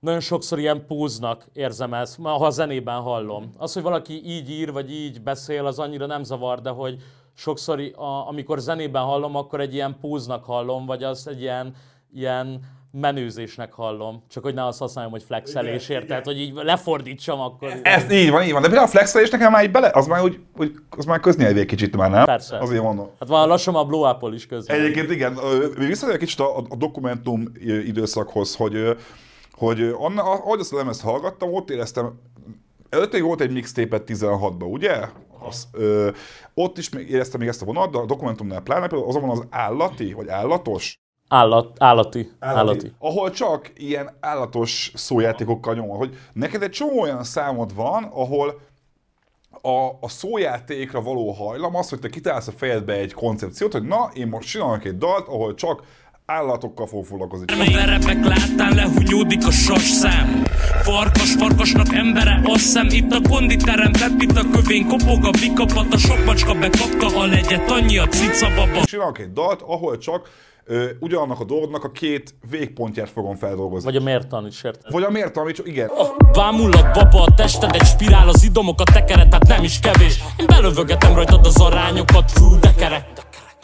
[0.00, 3.52] nagyon sokszor ilyen póznak érzem ezt, ha a zenében hallom.
[3.56, 7.02] Az, hogy valaki így ír, vagy így beszél, az annyira nem zavar, de hogy
[7.34, 11.74] sokszor, a, amikor zenében hallom, akkor egy ilyen póznak hallom, vagy az egy ilyen,
[12.12, 12.60] ilyen
[13.00, 14.22] menőzésnek hallom.
[14.28, 16.24] Csak hogy ne azt használjam, hogy flexelés, érted?
[16.24, 17.80] Hogy így lefordítsam akkor.
[17.82, 18.60] Ez így van, így van.
[18.60, 21.60] De például a flexelés nekem már így bele, az már úgy, úgy az már köznyelvi
[21.60, 22.24] egy kicsit már, nem?
[22.24, 22.58] Persze.
[22.58, 23.10] Azért mondom.
[23.20, 24.80] Hát van lassan a blow up is közben.
[24.80, 25.38] Egyébként igen,
[25.76, 27.52] visszatérek kicsit a, a dokumentum
[27.86, 28.96] időszakhoz, hogy,
[29.52, 32.20] hogy anna, ahogy azt a lemezt hallgattam, ott éreztem,
[32.88, 35.08] előtte volt egy mixtape 16-ban, ugye?
[35.48, 36.10] Az, ö,
[36.54, 39.30] ott is még éreztem még ezt a vonat, de a dokumentumnál pláne például azon van
[39.30, 41.03] az állati, vagy állatos,
[41.34, 42.30] Állat, állati.
[42.38, 42.92] Állati.
[42.98, 48.60] ahol csak ilyen állatos szójátékokkal nyomol, hogy neked egy csomó olyan számod van, ahol
[49.62, 54.10] a, a szójátékra való hajlam az, hogy te kitálsz a fejedbe egy koncepciót, hogy na,
[54.14, 55.82] én most csinálok egy dalt, ahol csak
[56.26, 57.44] állatokkal fog foglalkozni.
[57.52, 60.42] A verepek láttán lehunyódik a sasszám
[60.82, 65.98] Farkas farkasnak embere, azt hiszem Itt a konditerem, itt a kövén kopog a bikapat A
[65.98, 70.28] sok macska bekapta a legyet, annyi a cica baba Csinálok egy dalt, ahol csak
[70.64, 73.92] ö, ugyanannak a dolgnak a két végpontját fogom feldolgozni.
[73.92, 74.92] Vagy a mértan is, érted?
[74.92, 75.90] Vagy a miért, amit csak, igen.
[76.32, 81.14] Vámulat baba, a tested egy spirál Az idomokat tekered, tehát nem is kevés Én belövögetem
[81.14, 83.06] rajtad az arányokat Fú, de kerek,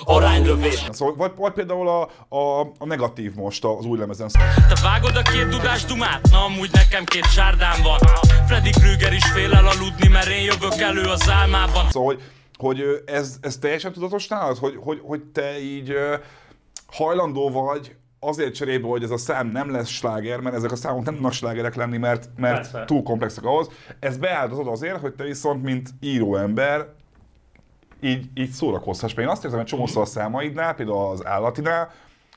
[0.04, 4.28] aránylövés Szóval, vagy, vagy például a, a, a negatív most az új lemezen.
[4.28, 6.20] Te vágod a két dudás dumát?
[6.30, 7.98] Na amúgy nekem két sárdám van
[8.46, 12.22] Freddy Krüger is fél el aludni, mert én jövök elő az álmában Szóval, hogy,
[12.58, 15.94] hogy ez, ez teljesen tudatos nálad, hogy, hogy, hogy te így
[16.90, 21.05] hajlandó vagy azért cserébe, hogy ez a szám nem lesz sláger, mert ezek a számok
[21.05, 22.85] nem tudnak slágerek lenni, mert, mert Persze.
[22.85, 23.70] túl komplexek ahhoz.
[23.98, 26.88] Ez beáldozod azért, hogy te viszont, mint íróember,
[28.00, 29.14] így, így szórakozhass.
[29.14, 31.90] Mert én azt érzem, hogy csomószor a számaidnál, például az állatinál,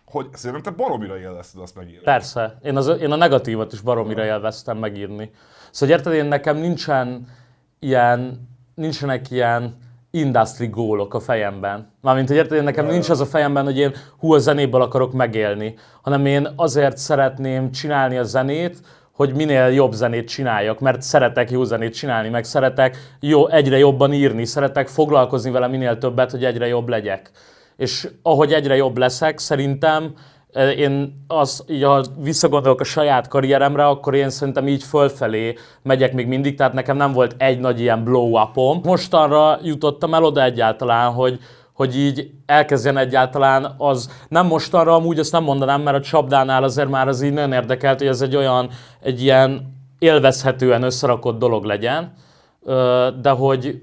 [0.06, 2.04] hogy szerintem baromira élvezted azt megírni.
[2.04, 5.32] Persze, én, az, én a negatívat is baromira élveztem megírni.
[5.72, 7.28] Szóval érted, én nekem nincsen
[7.80, 9.78] ilyen, nincsenek ilyen
[10.15, 11.91] industry gólok a fejemben.
[12.02, 15.76] Mármint, hogy érted, nekem nincs az a fejemben, hogy én hú, a zenéből akarok megélni,
[16.02, 18.78] hanem én azért szeretném csinálni a zenét,
[19.12, 24.13] hogy minél jobb zenét csináljak, mert szeretek jó zenét csinálni, meg szeretek jó, egyre jobban
[24.13, 27.32] írni, szeretek foglalkozni vele minél többet, hogy egyre jobb legyek.
[27.78, 30.13] És ahogy egyre jobb leszek, szerintem
[30.78, 36.28] én az, így ha visszagondolok a saját karrieremre, akkor én szerintem így fölfelé megyek még
[36.28, 38.80] mindig, tehát nekem nem volt egy nagy ilyen blow-upom.
[38.84, 41.39] Mostanra jutottam el oda egyáltalán, hogy,
[41.74, 46.89] hogy így elkezdjen egyáltalán az, nem mostanra amúgy, azt nem mondanám, mert a csapdánál azért
[46.89, 48.70] már az így nagyon érdekelt, hogy ez egy olyan,
[49.02, 52.13] egy ilyen élvezhetően összerakott dolog legyen,
[53.22, 53.80] de hogy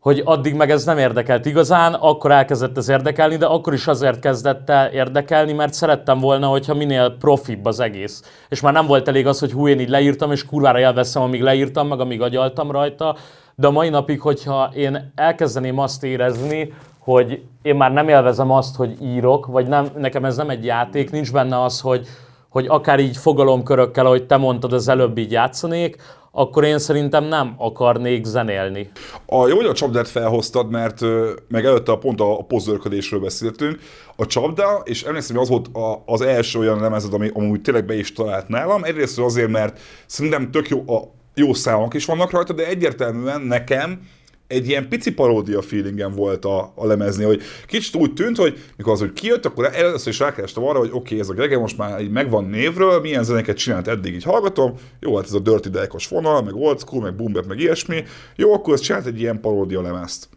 [0.00, 4.18] hogy addig meg ez nem érdekelt igazán, akkor elkezdett ez érdekelni, de akkor is azért
[4.20, 8.22] kezdett el érdekelni, mert szerettem volna, hogyha minél profibb az egész.
[8.48, 11.42] És már nem volt elég az, hogy hú, én így leírtam, és kurvára elveszem, amíg
[11.42, 13.16] leírtam, meg amíg agyaltam rajta,
[13.54, 18.76] de a mai napig, hogyha én elkezdeném azt érezni, hogy én már nem élvezem azt,
[18.76, 22.06] hogy írok, vagy nem, nekem ez nem egy játék, nincs benne az, hogy,
[22.48, 25.96] hogy akár így fogalomkörökkel, ahogy te mondtad, az előbb így játszanék,
[26.32, 28.90] akkor én szerintem nem akarnék zenélni.
[29.26, 31.00] A, jó, hogy a csapdát felhoztad, mert
[31.48, 33.78] meg előtte pont a, a pozzörködésről beszéltünk.
[34.16, 37.84] A csapda, és emlékszem, hogy az volt a, az első olyan lemezed, ami amúgy tényleg
[37.84, 38.84] be is talált nálam.
[38.84, 41.02] Egyrészt azért, mert szerintem tök jó, a,
[41.34, 44.00] jó számok is vannak rajta, de egyértelműen nekem
[44.48, 48.92] egy ilyen pici paródia feelingem volt a, a lemezni, hogy kicsit úgy tűnt, hogy mikor
[48.92, 51.78] az, hogy kijött, akkor először is rákerestem arra, hogy oké, okay, ez a Grege most
[51.78, 55.68] már így megvan névről, milyen zenéket csinált eddig, így hallgatom, jó, hát ez a Dirty
[55.68, 58.04] Deckos vonal, meg old school, meg boom meg ilyesmi,
[58.36, 60.28] jó, akkor ez csinált egy ilyen paródia lemezt.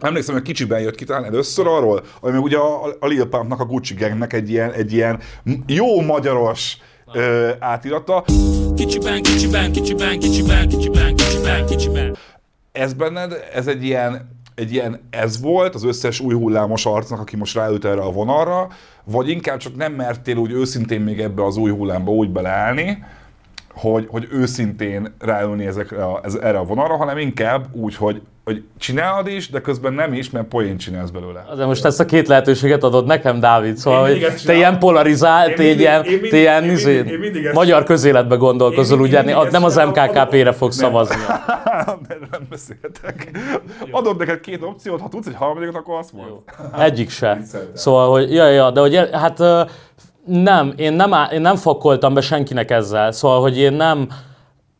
[0.00, 3.60] Emlékszem, hogy kicsiben jött ki talán először arról, ami meg ugye a, a Lil Pumpnak,
[3.60, 5.20] a Gucci Gangnek egy ilyen, egy ilyen
[5.66, 6.76] jó magyaros
[7.12, 8.24] ö, átirata.
[8.76, 12.16] Kicsiben, kicsiben, kicsiben, kicsiben, kicsiben, kicsiben, kicsiben.
[12.72, 17.36] Ez benned, ez egy ilyen, egy ilyen ez volt az összes új hullámos arcnak, aki
[17.36, 18.68] most ráült erre a vonalra,
[19.04, 23.04] vagy inkább csak nem mertél úgy őszintén még ebbe az új hullámba úgy beleállni,
[23.72, 28.62] hogy, hogy őszintén ráülni ezekre a, ez, erre a vonalra, hanem inkább úgy, hogy, hogy
[28.78, 31.46] csinálod is, de közben nem is, mert poén csinálsz belőle.
[31.56, 35.56] De most ezt a két lehetőséget adod nekem, Dávid, szóval, hogy te ilyen polarizált, Én
[35.56, 37.18] te ilyen, te ilyen izé,
[37.52, 41.16] magyar közéletbe gondolkozol, ezt nem az MKKP-re fogsz szavazni.
[42.30, 43.30] Nem beszéltek.
[43.90, 46.28] Adod neked két opciót, ha tudsz egy harmadikat, akkor azt mond.
[46.78, 47.38] Egyik se.
[47.72, 49.38] Szóval, hogy ja, ja, de hogy hát
[50.26, 53.12] nem, én nem, én nem fakkoltam be senkinek ezzel.
[53.12, 54.08] Szóval, hogy én nem,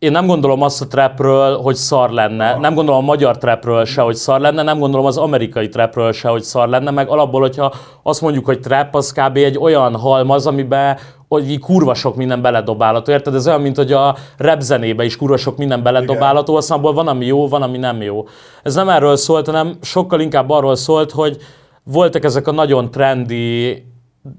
[0.01, 2.57] én nem gondolom azt a trapről, hogy szar lenne.
[2.57, 4.63] Nem gondolom a magyar trapről se, hogy szar lenne.
[4.63, 6.91] Nem gondolom az amerikai trapről se, hogy szar lenne.
[6.91, 9.37] Meg alapból, hogyha azt mondjuk, hogy trap, az kb.
[9.37, 13.35] egy olyan halmaz, amiben hogy így kurva sok minden beledobálható, érted?
[13.35, 17.09] Ez olyan, mint hogy a rap zenébe is kurva sok minden beledobálható, aztán abból van,
[17.09, 18.27] ami jó, van, ami nem jó.
[18.63, 21.37] Ez nem erről szólt, hanem sokkal inkább arról szólt, hogy
[21.85, 23.85] voltak ezek a nagyon trendi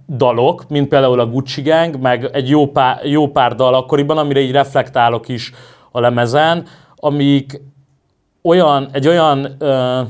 [0.07, 4.39] dalok, mint például a Gucci Gang, meg egy jó pár, jó pár dal akkoriban, amire
[4.39, 5.51] így reflektálok is
[5.91, 6.65] a lemezen,
[6.95, 7.61] amik
[8.43, 10.01] olyan, egy olyan, ö,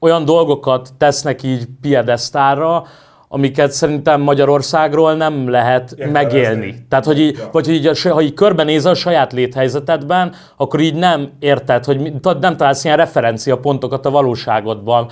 [0.00, 2.84] olyan dolgokat tesznek így piedesztára,
[3.32, 6.12] amiket szerintem Magyarországról nem lehet Értelmezni.
[6.12, 6.86] megélni.
[6.88, 7.48] Tehát, hogy így, Ja.
[7.52, 12.56] vagy hogy így, ha így körbenézel a saját léthelyzetedben, akkor így nem érted, hogy nem
[12.56, 15.10] találsz ilyen referenciapontokat a valóságodban.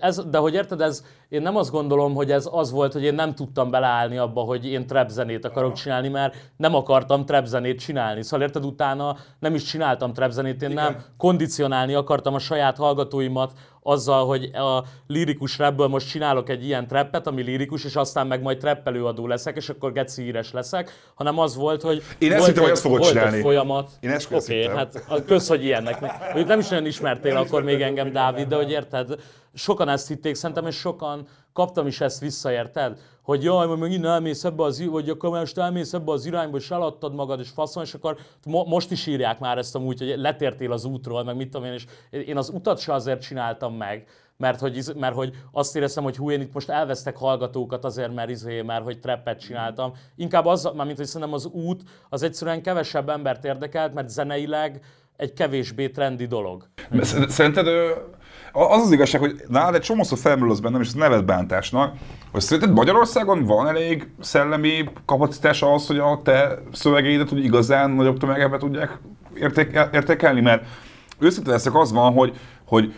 [0.00, 3.14] Ez, de hogy érted, ez, én nem azt gondolom, hogy ez az volt, hogy én
[3.14, 7.78] nem tudtam beleállni abba, hogy én trap zenét akarok csinálni, mert nem akartam trap zenét
[7.80, 8.22] csinálni.
[8.22, 13.52] Szóval érted, utána nem is csináltam trap zenét, én nem kondicionálni akartam a saját hallgatóimat
[13.82, 18.42] azzal, hogy a lirikus rapből most csinálok egy ilyen trappet, ami lirikus, és aztán meg
[18.42, 22.46] majd trap előadó leszek, és akkor geci híres leszek, hanem az volt, hogy Én ezt
[22.46, 23.40] hittem, hogy azt fogod volt egy csinálni.
[23.42, 23.90] folyamat.
[24.00, 24.76] Én ezt Oké, hittem.
[24.76, 26.00] hát kösz, hogy ilyennek.
[26.24, 29.14] Mondjuk nem is nagyon ismertél akkor még engem, Dávid, de hogy érted,
[29.54, 32.98] sokan ezt hitték szerintem, és sokan kaptam is ezt vissza, érted?
[33.22, 36.70] Hogy jaj, majd megint elmész ebbe az, vagy akkor most elmész ebbe az irányba, és
[36.70, 40.72] eladtad magad, és faszon, és akkor mo- most is írják már ezt amúgy, hogy letértél
[40.72, 44.60] az útról, meg mit tudom én, és én az utat se azért csináltam meg, mert
[44.60, 48.62] hogy, mert hogy azt éreztem, hogy hú, én itt most elvesztek hallgatókat azért, mert, izé,
[48.62, 49.92] mert hogy trappet csináltam.
[50.16, 54.84] Inkább az, mármint, hogy szerintem az út az egyszerűen kevesebb embert érdekelt, mert zeneileg
[55.16, 56.68] egy kevésbé trendi dolog.
[57.00, 57.66] Sz- Szerinted
[58.52, 61.94] az az igazság, hogy nálad egy csomószor felmerül az bennem, és ez neved bántásnak,
[62.32, 68.18] hogy szerinted Magyarországon van elég szellemi kapacitás ahhoz, hogy a te szövegeidet úgy igazán nagyobb
[68.18, 68.98] tömegebe tudják
[69.34, 70.40] értékel, értékelni?
[70.40, 70.64] Mert
[71.18, 72.94] őszinte leszek, az van, hogy, hogy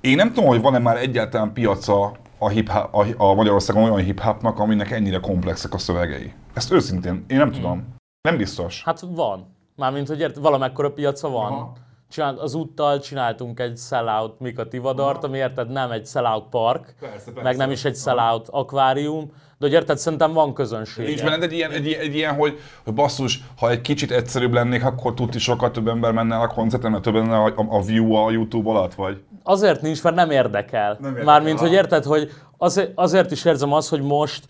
[0.00, 4.58] én nem tudom, hogy van-e már egyáltalán piaca a, hip a, a Magyarországon olyan hip-hopnak,
[4.58, 6.32] aminek ennyire komplexek a szövegei.
[6.54, 7.94] Ezt őszintén, én nem tudom.
[8.20, 8.82] Nem biztos.
[8.84, 9.56] Hát van.
[9.76, 11.52] Mármint, hogy ért, valamekkora piaca van.
[11.52, 11.72] Aha.
[12.10, 17.24] Csinált, az úttal csináltunk egy sellout Mika Tivadart, ami érted nem egy sellout park, Persze,
[17.24, 17.42] persze.
[17.42, 21.06] meg nem is egy sellout akvárium, de hogy érted, szerintem van közönség.
[21.06, 24.52] Nincs benned egy ilyen, egy, ilyen- egy ilyen hogy, hogy basszus, ha egy kicsit egyszerűbb
[24.52, 27.82] lennék, akkor tudti sokkal több ember menne a koncerten, mert több lenne a, a, a
[27.82, 29.22] view a YouTube alatt, vagy?
[29.42, 30.96] Azért nincs, mert nem érdekel.
[31.00, 31.66] Nem érdekel, Mármint, aha.
[31.66, 34.44] hogy érted, hogy azért, azért is érzem azt, hogy most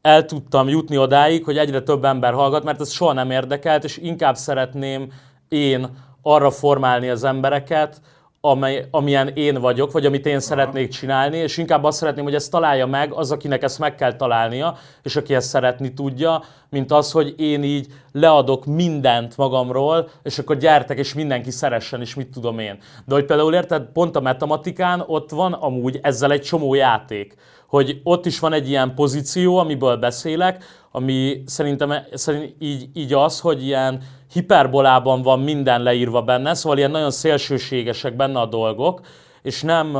[0.00, 3.96] el tudtam jutni odáig, hogy egyre több ember hallgat, mert ez soha nem érdekelt, és
[3.96, 5.12] inkább szeretném
[5.48, 5.88] én
[6.28, 8.00] arra formálni az embereket,
[8.40, 12.50] amely, amilyen én vagyok, vagy amit én szeretnék csinálni, és inkább azt szeretném, hogy ezt
[12.50, 17.12] találja meg az, akinek ezt meg kell találnia, és aki ezt szeretni tudja, mint az,
[17.12, 22.58] hogy én így leadok mindent magamról, és akkor gyertek, és mindenki szeressen, és mit tudom
[22.58, 22.78] én.
[23.06, 27.34] De hogy például érted, pont a matematikán ott van amúgy ezzel egy csomó játék,
[27.66, 33.40] hogy ott is van egy ilyen pozíció, amiből beszélek, ami szerintem szerint így, így az,
[33.40, 39.00] hogy ilyen hiperbolában van minden leírva benne, szóval ilyen nagyon szélsőségesek benne a dolgok,
[39.42, 39.96] és nem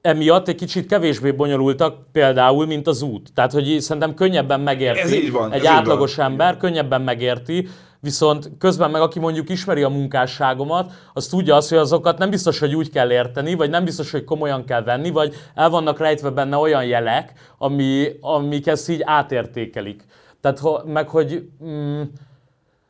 [0.00, 3.28] emiatt egy kicsit kevésbé bonyolultak például, mint az út.
[3.34, 6.26] Tehát, hogy így szerintem könnyebben megérti Ez így van, egy ez így átlagos van.
[6.26, 7.68] ember, könnyebben megérti,
[8.00, 12.58] viszont közben meg aki mondjuk ismeri a munkásságomat, az tudja azt, hogy azokat nem biztos,
[12.58, 16.30] hogy úgy kell érteni, vagy nem biztos, hogy komolyan kell venni, vagy el vannak rejtve
[16.30, 20.04] benne olyan jelek, ami, amik ezt így átértékelik.
[20.40, 22.02] Tehát meg, hogy mm,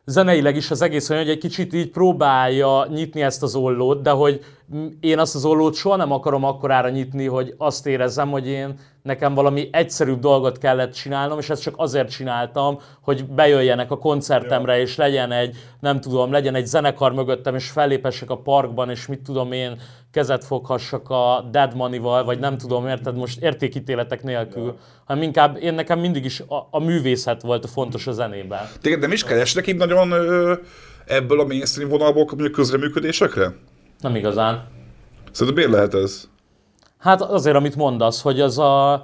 [0.09, 4.11] zeneileg is az egész olyan, hogy egy kicsit így próbálja nyitni ezt az ollót, de
[4.11, 4.45] hogy
[5.01, 9.35] én azt az ollót soha nem akarom akkorára nyitni, hogy azt érezzem, hogy én nekem
[9.35, 14.97] valami egyszerűbb dolgot kellett csinálnom, és ezt csak azért csináltam, hogy bejöjjenek a koncertemre, és
[14.97, 19.53] legyen egy, nem tudom, legyen egy zenekar mögöttem, és fellépessek a parkban, és mit tudom
[19.53, 25.59] én, kezet foghassak a Dead Money-val, vagy nem tudom, érted, most értékítéletek nélkül, hanem inkább
[25.63, 28.69] én nekem mindig is a, a művészet volt a fontos a zenében.
[28.81, 30.55] Téged nem is keresnek így nagyon ö,
[31.07, 33.55] ebből a mainstream vonalból mondjuk közreműködésekre?
[34.01, 34.67] Nem igazán.
[35.33, 36.29] Szerintem miért lehet ez?
[36.99, 39.03] Hát azért, amit mondasz, hogy az a,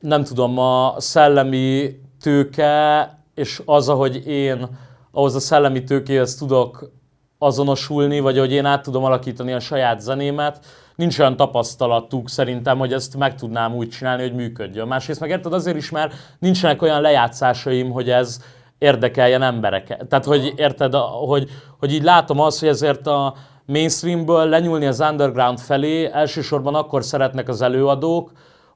[0.00, 4.68] nem tudom, a szellemi tőke, és az, ahogy én
[5.10, 6.90] ahhoz a szellemi tőkéhez tudok
[7.38, 12.92] azonosulni, vagy hogy én át tudom alakítani a saját zenémet, nincs olyan tapasztalatuk szerintem, hogy
[12.92, 14.86] ezt meg tudnám úgy csinálni, hogy működjön.
[14.86, 18.40] Másrészt meg érted azért is, mert nincsenek olyan lejátszásaim, hogy ez
[18.78, 20.06] érdekeljen embereket.
[20.06, 20.94] Tehát, hogy érted,
[21.26, 23.34] hogy, hogy így látom azt, hogy ezért a
[23.72, 28.30] mainstreamből lenyúlni az underground felé elsősorban akkor szeretnek az előadók,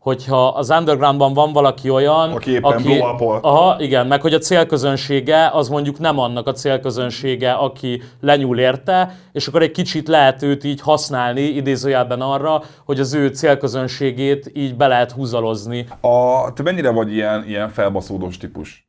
[0.06, 3.38] hogyha az undergroundban van valaki olyan, Aki éppen up-ol.
[3.42, 9.16] Aha, igen, meg hogy a célközönsége az mondjuk nem annak a célközönsége, aki lenyúl érte,
[9.32, 14.76] és akkor egy kicsit lehet őt így használni idézőjelben arra, hogy az ő célközönségét így
[14.76, 15.86] be lehet húzalozni.
[16.00, 18.86] A, te mennyire vagy ilyen, ilyen felbaszódós típus?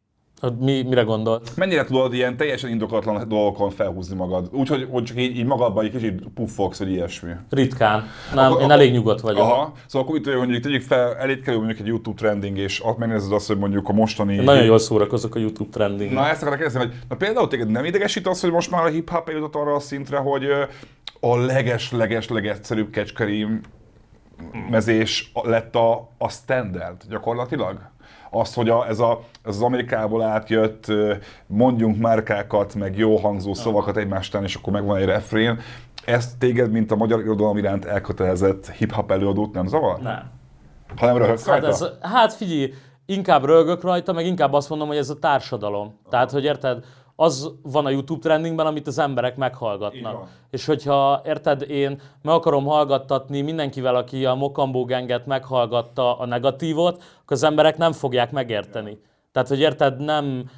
[0.59, 1.41] Mi, mire gondol?
[1.55, 4.49] Mennyire tudod ilyen teljesen indokolatlan dolgokon felhúzni magad?
[4.51, 7.31] Úgyhogy hogy csak így, így magadban egy kicsit puffogsz, vagy ilyesmi.
[7.49, 8.03] Ritkán.
[8.33, 9.41] Nem, Akkor- én elég nyugodt vagyok.
[9.41, 12.97] Aha, szóval akkor itt mondjuk tegyük fel, elég kerül mondjuk egy YouTube trending, és ott
[12.97, 14.35] megnézed azt, hogy mondjuk a mostani...
[14.35, 16.11] Nagyon jól szórakozok a YouTube trending.
[16.11, 18.89] Na ezt akarok kérdezni, hogy na például téged nem idegesít az, hogy most már a
[18.89, 20.45] hip-hop eljutott arra a szintre, hogy
[21.19, 23.61] a leges-leges legegyszerűbb kecskerim
[24.69, 27.79] mezés lett a, a standard gyakorlatilag?
[28.29, 30.85] Az, hogy a, ez, a, ez az Amerikából átjött,
[31.47, 35.59] mondjunk márkákat, meg jó hangzó szavakat egymástán, és akkor megvan egy refrén,
[36.05, 39.99] ezt téged, mint a magyar irodalom iránt elkötelezett hip-hop előadót nem zavar?
[39.99, 40.31] Nem.
[40.97, 41.67] Hanem röhögsz Hát, rajta?
[41.67, 42.73] ez, hát figyelj,
[43.05, 45.99] inkább rögök rajta, meg inkább azt mondom, hogy ez a társadalom.
[46.09, 46.85] Tehát, hogy érted,
[47.19, 50.27] az van a YouTube trendingben, amit az emberek meghallgatnak.
[50.49, 56.95] És hogyha, érted, én meg akarom hallgattatni mindenkivel, aki a Mokambó genget meghallgatta a negatívot,
[56.95, 58.99] akkor az emberek nem fogják megérteni.
[59.31, 60.49] Tehát, hogy érted, nem,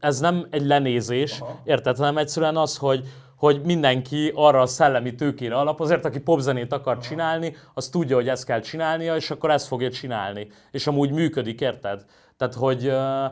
[0.00, 3.04] ez nem egy lenézés, érted, hanem egyszerűen az, hogy,
[3.36, 8.28] hogy mindenki arra a szellemi tőkére alap, azért aki popzenét akar csinálni, az tudja, hogy
[8.28, 10.48] ezt kell csinálnia, és akkor ezt fogja csinálni.
[10.70, 12.04] És amúgy működik, érted?
[12.36, 13.24] Tehát, hogy ö,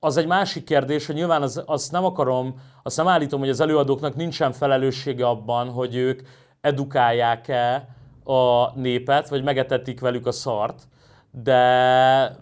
[0.00, 3.60] az egy másik kérdés, hogy nyilván az, azt nem akarom, azt nem állítom, hogy az
[3.60, 6.22] előadóknak nincsen felelőssége abban, hogy ők
[6.60, 7.88] edukálják-e
[8.24, 10.88] a népet, vagy megetetik velük a szart,
[11.30, 12.36] de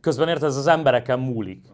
[0.00, 1.66] közben érted, ez az embereken múlik.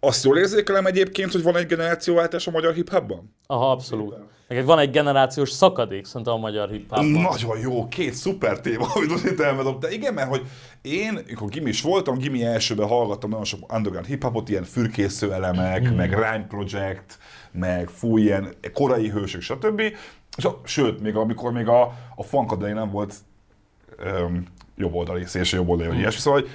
[0.00, 3.34] Azt jól érzékelem egyébként, hogy van egy generációváltás a magyar hip-hopban?
[3.46, 4.14] Aha, abszolút.
[4.48, 9.10] Neked van egy generációs szakadék, szerintem a magyar hip Nagyon jó, két szuper téma, amit
[9.10, 9.80] most itt elmondom.
[9.80, 10.42] De igen, mert hogy
[10.82, 16.10] én, amikor gimis voltam, gimi elsőben hallgattam nagyon sok underground hip-hopot, ilyen fürkésző elemek, meg
[16.10, 17.18] Rhyme Project,
[17.52, 19.82] meg fú, ilyen korai hősök, stb.
[20.36, 21.82] És a, sőt, még amikor még a,
[22.16, 23.14] a funkadai nem volt
[23.96, 24.46] öm,
[24.76, 26.20] jobboldali, szélső jobboldali, vagy ilyesmi.
[26.20, 26.50] Szóval hogy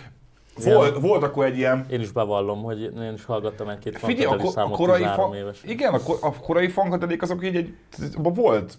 [0.56, 4.38] volt, volt akkor egy ilyen Én is bevallom, hogy én is hallgattam egy-két Figyelj, a,
[4.38, 5.64] ko- a korai, 13 fa- éves.
[5.64, 7.76] igen, a, ko- a korai fankadelék azok így egy,
[8.18, 8.78] volt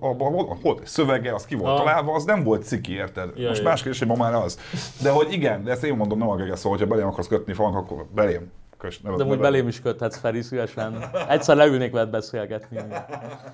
[0.00, 0.32] abban
[0.62, 1.78] volt, egy szövege, az ki volt Ah.
[1.78, 3.30] találva, az nem volt ciki, érted?
[3.36, 3.68] Ja, Most ja.
[3.68, 4.58] más kérdés, hogy ma már az.
[5.02, 7.52] De hogy igen, de ezt én mondom, nem a gege szó, hogyha belém akarsz kötni
[7.52, 8.50] fank, akkor belém.
[8.78, 11.04] Kös, nem, De úgy belém is köthetsz, Feri, szívesen.
[11.28, 12.78] Egyszer leülnék veled beszélgetni.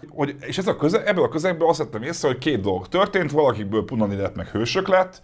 [0.08, 3.30] hogy, és ez a köze, ebből a közegből azt vettem észre, hogy két dolog történt,
[3.30, 5.22] valakiből punani lett, meg hősök lett,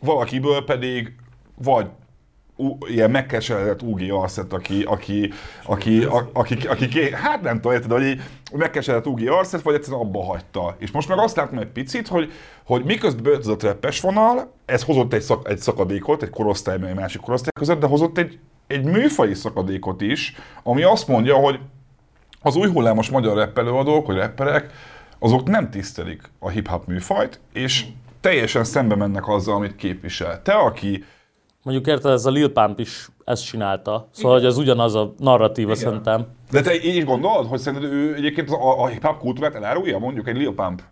[0.00, 1.14] valakiből pedig
[1.62, 1.86] vagy
[2.86, 5.32] ilyen megkeseredett Ugi Arszett, aki, aki,
[5.64, 9.74] aki, a- aki, aki, aki, hát nem tudom, érted, hogy így megkeseredett Ugi Arszett, vagy
[9.74, 10.76] egyszerűen abba hagyta.
[10.78, 12.32] És most meg azt látom egy picit, hogy,
[12.64, 16.94] hogy miközben ez a treppes vonal, ez hozott egy, szak, egy szakadékot, egy korosztály, egy
[16.94, 21.58] másik korosztály között, de hozott egy, egy műfai szakadékot is, ami azt mondja, hogy
[22.42, 24.72] az új hullámos magyar rappelőadók, vagy rapperek,
[25.18, 27.86] azok nem tisztelik a hip-hop műfajt, és
[28.20, 30.42] teljesen szembe mennek azzal, amit képvisel.
[30.42, 31.04] Te, aki
[31.62, 34.08] Mondjuk érted, ez a Lil Pump is ezt csinálta.
[34.10, 35.82] Szóval, hogy az ugyanaz a narratíva Igen.
[35.82, 36.26] szerintem.
[36.50, 40.28] De te így is gondolod, hogy szerinted ő egyébként a, a hip-hop kultúrát elárulja, mondjuk
[40.28, 40.82] egy Lil Pump?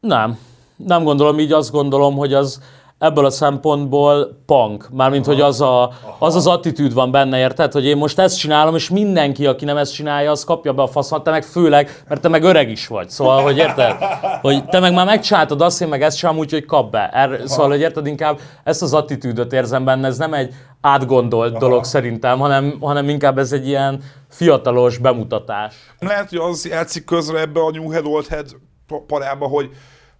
[0.00, 0.38] Nem.
[0.76, 2.62] Nem gondolom így, azt gondolom, hogy az
[3.04, 4.88] ebből a szempontból punk.
[4.92, 7.72] Mármint, hogy az, a, az az attitűd van benne, érted?
[7.72, 10.86] Hogy én most ezt csinálom, és mindenki, aki nem ezt csinálja, az kapja be a
[10.86, 13.10] faszomat, te meg főleg, mert te meg öreg is vagy.
[13.10, 13.96] Szóval, hogy érted?
[14.40, 17.08] Hogy te meg már megcsináltad azt, én meg ezt csinálom, úgyhogy kap be.
[17.08, 21.84] Er, szóval, hogy érted, inkább ezt az attitűdöt érzem benne, ez nem egy átgondolt dolog
[21.84, 25.74] szerintem, hanem, hanem inkább ez egy ilyen fiatalos bemutatás.
[25.98, 28.46] Lehet, hogy az játszik közre ebbe a New Head Old Head
[28.86, 29.70] pa- parába, hogy,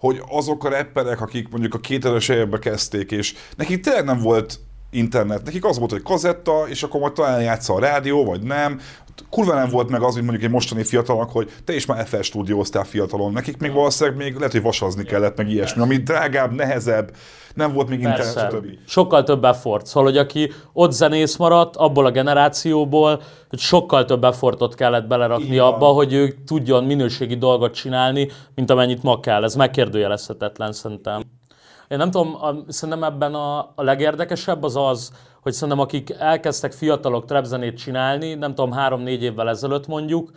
[0.05, 4.61] hogy azok a rapperek, akik mondjuk a 2000-es években kezdték, és nekik tényleg nem volt
[4.91, 8.81] internet, nekik az volt, hogy kazetta, és akkor majd talán játsza a rádió, vagy nem.
[9.31, 12.21] Kurva nem volt meg az, mint mondjuk egy mostani fiatalnak, hogy te is már FL
[12.21, 13.33] stúdióztál fiatalon.
[13.33, 17.11] Nekik még valószínűleg még lehet, hogy vasazni kellett, meg ilyesmi, ami drágább, nehezebb,
[17.55, 18.67] nem volt még internet, stb.
[18.87, 19.87] Sokkal több effort.
[19.87, 25.59] Szóval, hogy aki ott zenész maradt, abból a generációból, hogy sokkal több effortot kellett belerakni
[25.59, 25.73] van.
[25.73, 29.45] abba, hogy ő tudjon minőségi dolgot csinálni, mint amennyit ma kell.
[29.45, 31.23] Ez megkérdőjelezhetetlen szerintem.
[31.89, 35.12] Én nem tudom, a, szerintem ebben a, a legérdekesebb az az,
[35.45, 40.30] hogy szerintem akik elkezdtek fiatalok trapzenét csinálni, nem tudom, három-négy évvel ezelőtt mondjuk,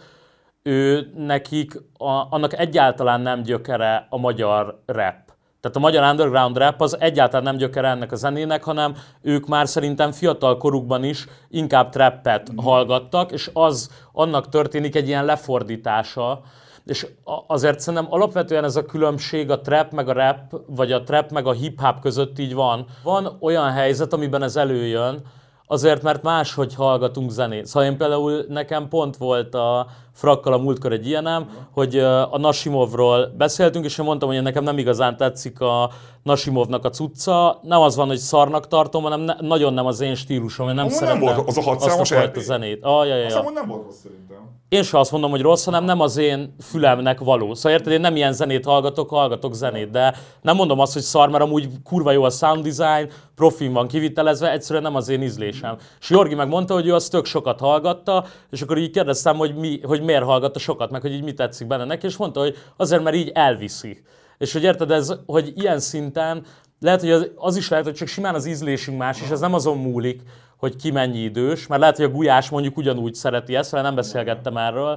[0.64, 5.16] ő nekik a, annak egyáltalán nem gyökere a magyar rap.
[5.62, 9.68] Tehát a magyar underground rap az egyáltalán nem gyökere ennek a zenének, hanem ők már
[9.68, 16.42] szerintem fiatal korukban is inkább trappet hallgattak, és az annak történik egy ilyen lefordítása,
[16.90, 17.08] és
[17.48, 21.48] azért szerintem alapvetően ez a különbség a trap meg a rap, vagy a trap meg
[21.48, 22.86] a hip-hop között így van.
[23.04, 25.22] Van olyan helyzet, amiben ez előjön,
[25.68, 27.66] azért, mert máshogy hallgatunk zenét.
[27.66, 29.88] Szóval én például nekem pont volt a
[30.18, 31.98] frakkal a múltkor egy ilyenem, hogy
[32.32, 35.90] a Nasimovról beszéltünk, és én mondtam, hogy nekem nem igazán tetszik a
[36.24, 37.60] Nasimovnak a cucca.
[37.62, 40.86] Nem az van, hogy szarnak tartom, hanem ne, nagyon nem az én stílusom, én nem
[40.86, 42.84] Amúgy nem szeretem volt az a hat azt a zenét.
[42.84, 43.52] Ah, ja, ja, ja.
[43.54, 44.38] nem volt rossz szerintem.
[44.70, 47.54] Én sem azt mondom, hogy rossz, hanem nem az én fülemnek való.
[47.54, 51.30] Szóval érted, én nem ilyen zenét hallgatok, hallgatok zenét, de nem mondom azt, hogy szar,
[51.30, 55.78] mert amúgy kurva jó a sound design, profin van kivitelezve, egyszerűen nem az én ízlésem.
[56.00, 59.80] És Jorgi megmondta, hogy ő azt tök sokat hallgatta, és akkor így kérdeztem, hogy, mi,
[59.84, 63.04] hogy miért hallgatta sokat, meg hogy így mi tetszik benne neki, és mondta, hogy azért,
[63.04, 64.04] mert így elviszi.
[64.38, 66.46] És hogy érted, ez, hogy ilyen szinten
[66.80, 69.54] lehet, hogy az, az is lehet, hogy csak simán az ízlésünk más, és ez nem
[69.54, 70.22] azon múlik,
[70.58, 73.96] hogy ki mennyi idős, mert lehet, hogy a gulyás mondjuk ugyanúgy szereti ezt, mert nem
[73.96, 74.96] beszélgettem erről,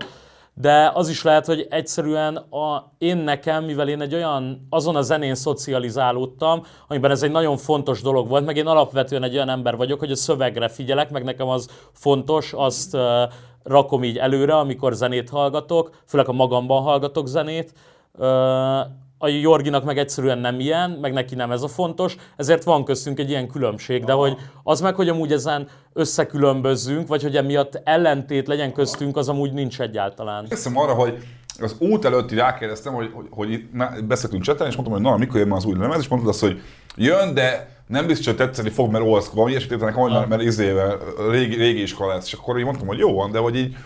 [0.55, 5.03] de az is lehet, hogy egyszerűen a, én nekem, mivel én egy olyan, azon a
[5.03, 9.77] zenén szocializálódtam, amiben ez egy nagyon fontos dolog volt, meg én alapvetően egy olyan ember
[9.77, 12.97] vagyok, hogy a szövegre figyelek, meg nekem az fontos, azt
[13.63, 17.73] rakom így előre, amikor zenét hallgatok, főleg a magamban hallgatok zenét,
[19.23, 23.19] a Jorginak meg egyszerűen nem ilyen, meg neki nem ez a fontos, ezért van köztünk
[23.19, 28.47] egy ilyen különbség, de hogy az meg, hogy amúgy ezen összekülönbözzünk, vagy hogy emiatt ellentét
[28.47, 30.43] legyen köztünk, az amúgy nincs egyáltalán.
[30.43, 31.19] Emlékszem arra, hogy
[31.61, 33.65] az út előtti rákérdeztem, hogy, hogy, hogy
[34.05, 36.41] beszéltünk cseten, és mondtam, hogy na, mikor jön már az új lemez, és mondtad azt,
[36.41, 36.61] hogy
[36.97, 40.43] jön, de nem biztos, hogy tetszeni fog, mert school, valami ilyesmit nekem, hogy mert, mert
[40.43, 40.99] izével,
[41.31, 42.27] régi, régi iskola lesz.
[42.27, 43.77] És akkor így mondtam, hogy jó van, de hogy így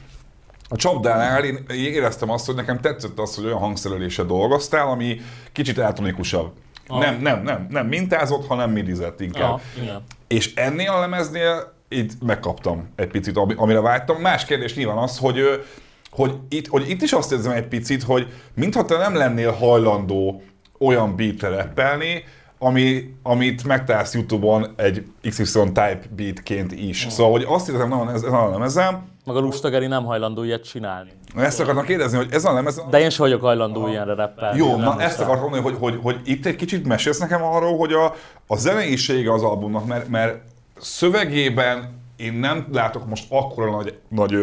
[0.69, 5.21] a csapdánál én éreztem azt, hogy nekem tetszett az, hogy olyan hangszerelése dolgoztál, ami
[5.53, 6.53] kicsit elektronikusabb.
[6.89, 9.61] Nem, nem, nem, nem mintázott, hanem midizett inkább.
[9.77, 10.03] Ja, igen.
[10.29, 14.21] És ennél a lemeznél itt megkaptam egy picit, ami- amire vágytam.
[14.21, 15.65] Más kérdés nyilván az, hogy,
[16.11, 20.43] hogy, itt, hogy itt is azt érzem egy picit, hogy mintha te nem lennél hajlandó
[20.79, 22.25] olyan beatre rappelni,
[22.59, 27.07] ami, amit megtalálsz Youtube-on egy XY type beatként is.
[27.11, 30.65] Szóval, hogy azt hiszem, nagyon ez, ez a lemezem, Meg a lustageri nem hajlandó ilyet
[30.65, 31.11] csinálni.
[31.37, 32.83] ezt akartam kérdezni, hogy ez a lemez...
[32.91, 34.59] De én sem vagyok hajlandó ilyenre rappelni.
[34.59, 37.93] Jó, na ezt akartam mondani, hogy, hogy, hogy itt egy kicsit mesélsz nekem arról, hogy
[37.93, 38.15] a,
[38.47, 40.41] a zeneisége az albumnak, mert, mert
[40.81, 44.35] szövegében én nem látok most akkora nagy, nagy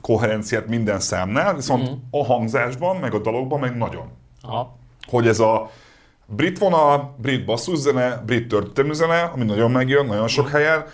[0.00, 1.92] koherenciát minden számnál, viszont Mhm.
[2.10, 4.04] a hangzásban, meg a dalokban meg nagyon.
[4.42, 4.76] Aha.
[5.08, 5.70] Hogy ez a
[6.26, 10.84] brit vonal, brit basszuszene, brit történelműzene, ami nagyon megjön, nagyon sok helyen,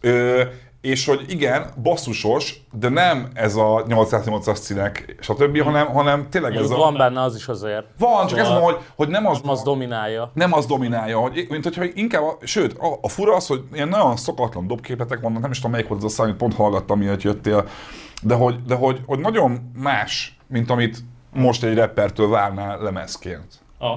[0.00, 0.42] ö,
[0.86, 6.58] és hogy igen, basszusos, de nem ez a 808-as színek, stb., hanem, hanem tényleg ez
[6.58, 6.82] Mondjuk a...
[6.82, 7.86] van benne az is azért.
[7.98, 8.54] Van, csak ez Van.
[8.60, 10.30] mondom, hogy, hogy nem az, Az dominálja.
[10.34, 13.88] nem az dominálja, hogy, mint hogyha inkább, a, sőt, a, a fura az, hogy ilyen
[13.88, 17.22] nagyon szokatlan dobképletek vannak, nem is tudom melyik volt az a szám, pont hallgattam, miatt
[17.22, 17.68] jöttél,
[18.22, 20.98] de hogy, de hogy, hogy nagyon más, mint amit
[21.32, 23.46] most egy rappertől várnál lemezként.
[23.78, 23.94] A.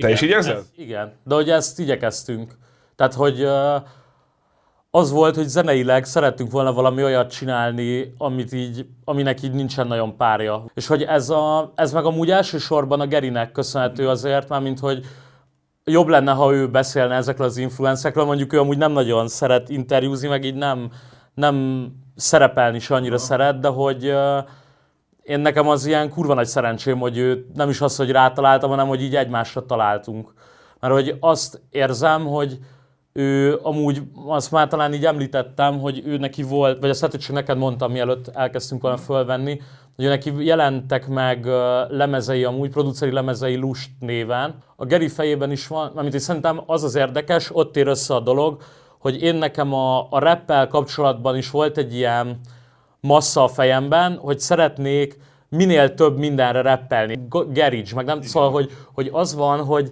[0.00, 0.62] Te is így érzed?
[0.76, 2.58] Igen, de hogy ezt igyekeztünk.
[2.96, 3.76] Tehát, hogy ö,
[4.90, 10.16] az volt, hogy zeneileg szerettünk volna valami olyat csinálni, amit így, aminek így nincsen nagyon
[10.16, 10.64] párja.
[10.74, 15.04] És hogy ez, a, ez meg amúgy elsősorban a Gerinek köszönhető azért, már mint hogy
[15.84, 20.28] jobb lenne, ha ő beszélne ezekről az influencekről, mondjuk ő amúgy nem nagyon szeret interjúzni,
[20.28, 20.90] meg így nem,
[21.34, 21.86] nem
[22.16, 24.38] szerepelni is annyira szeret, de hogy ö,
[25.22, 28.88] én nekem az ilyen kurva nagy szerencsém, hogy ő nem is az, hogy rátaláltam, hanem
[28.88, 30.32] hogy így egymásra találtunk.
[30.80, 32.58] Mert hogy azt érzem, hogy
[33.20, 37.24] ő amúgy, azt már talán így említettem, hogy ő neki volt, vagy azt lehet, hogy
[37.24, 39.60] csak neked mondtam, mielőtt elkezdtünk volna fölvenni,
[39.96, 41.46] hogy neki jelentek meg
[41.88, 44.54] lemezei, amúgy produceri lemezei Lust néven.
[44.76, 48.20] A Geri fejében is van, amit is szerintem az az érdekes, ott ér össze a
[48.20, 48.62] dolog,
[48.98, 52.40] hogy én nekem a, a rappel kapcsolatban is volt egy ilyen,
[53.00, 55.18] massza a fejemben, hogy szeretnék
[55.48, 57.26] minél több mindenre rappelni.
[57.28, 59.90] Garage, meg nem szóval, hogy, hogy az van, hogy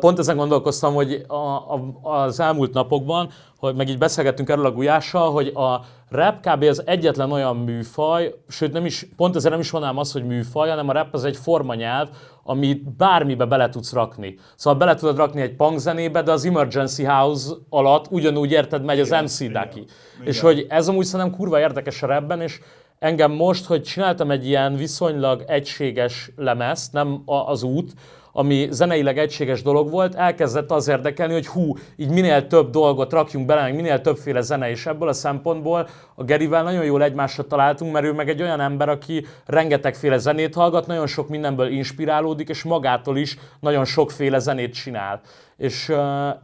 [0.00, 4.72] pont ezen gondolkoztam, hogy a, a, az elmúlt napokban, hogy meg így beszélgettünk erről a
[4.72, 6.62] gulyással, hogy a rap kb.
[6.62, 10.68] az egyetlen olyan műfaj, sőt nem is, pont ezért nem is mondanám azt, hogy műfaj,
[10.68, 12.08] hanem a rap az egy formanyelv,
[12.42, 14.38] amit bármibe bele tudsz rakni.
[14.56, 19.00] Szóval bele tudod rakni egy punk zenébe, de az Emergency House alatt ugyanúgy érted megy
[19.00, 19.84] az MC Daki.
[20.24, 22.60] És hogy ez amúgy szerintem kurva érdekes a rapben, és
[22.98, 27.92] engem most, hogy csináltam egy ilyen viszonylag egységes lemezt, nem az út,
[28.32, 33.46] ami zeneileg egységes dolog volt, elkezdett az érdekelni, hogy hú, így minél több dolgot rakjunk
[33.46, 37.92] bele, meg minél többféle zene, és ebből a szempontból a Gerivel nagyon jól egymásra találtunk,
[37.92, 42.62] mert ő meg egy olyan ember, aki rengetegféle zenét hallgat, nagyon sok mindenből inspirálódik, és
[42.62, 45.20] magától is nagyon sokféle zenét csinál.
[45.56, 45.98] És uh,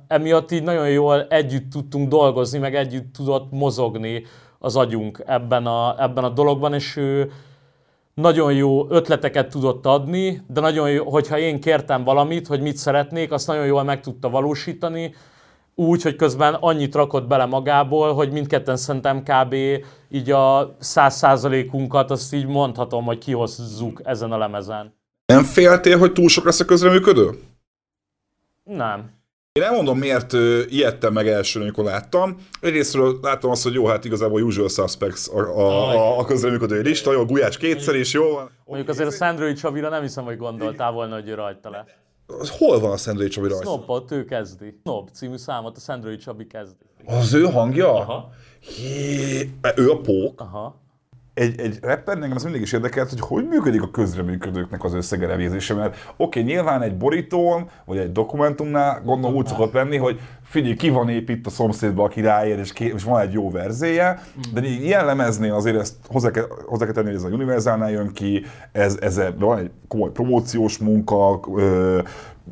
[0.09, 4.25] emiatt így nagyon jól együtt tudtunk dolgozni, meg együtt tudott mozogni
[4.59, 7.31] az agyunk ebben a, ebben a dologban, és ő,
[8.19, 13.33] nagyon jó ötleteket tudott adni, de nagyon jó, hogyha én kértem valamit, hogy mit szeretnék,
[13.33, 15.15] azt nagyon jól meg tudta valósítani,
[15.75, 19.55] úgy, hogy közben annyit rakott bele magából, hogy mindketten szerintem kb.
[20.09, 24.95] így a száz százalékunkat azt így mondhatom, hogy kihozzuk ezen a lemezen.
[25.27, 27.31] Nem féltél, hogy túl sok lesz a közreműködő?
[28.65, 29.11] Nem.
[29.59, 30.33] Én elmondom, miért
[30.69, 32.37] ijedtem meg első, amikor láttam.
[32.61, 37.13] Egyrésztről láttam azt, hogy jó, hát igazából usual suspects a, a, a, a közreműködő lista,
[37.13, 38.25] jó, Gulyás kétszer is, jó.
[38.65, 41.85] Mondjuk azért a Szendrői Csavira nem hiszem, hogy gondoltál volna, hogy ő rajta le.
[42.59, 43.65] Hol van a Szendrei Csabi rajta?
[43.65, 44.79] Snobot ő kezdi.
[44.81, 46.85] Snob című számot a Szendrői Csabi kezdi.
[47.05, 47.95] Az ő hangja?
[47.95, 48.31] Aha.
[48.79, 50.41] Jé, ő a pók?
[50.41, 50.81] Aha.
[51.39, 55.75] Egy, egy rapper engem az mindig is érdekelt, hogy hogy működik a közreműködőknek az összegerevézése,
[55.75, 60.75] mert oké, okay, nyilván egy borítón, vagy egy dokumentumnál gondolom úgy szokott lenni, hogy figyelj,
[60.75, 64.23] ki van épp itt a szomszédba, aki ráér, és, és van egy jó verzéje,
[64.55, 68.13] de ilyen lemeznél azért ezt hozzá kell, hozzá kell tenni, hogy ez a Universalnál jön
[68.13, 72.01] ki, ez, ez van egy komoly promóciós munka, ö,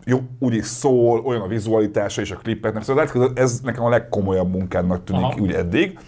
[0.05, 5.05] jó, úgy szól, olyan a vizualitása és a klippeknek, szóval ez nekem a legkomolyabb munkának
[5.05, 5.41] tűnik Aha.
[5.41, 5.99] úgy eddig.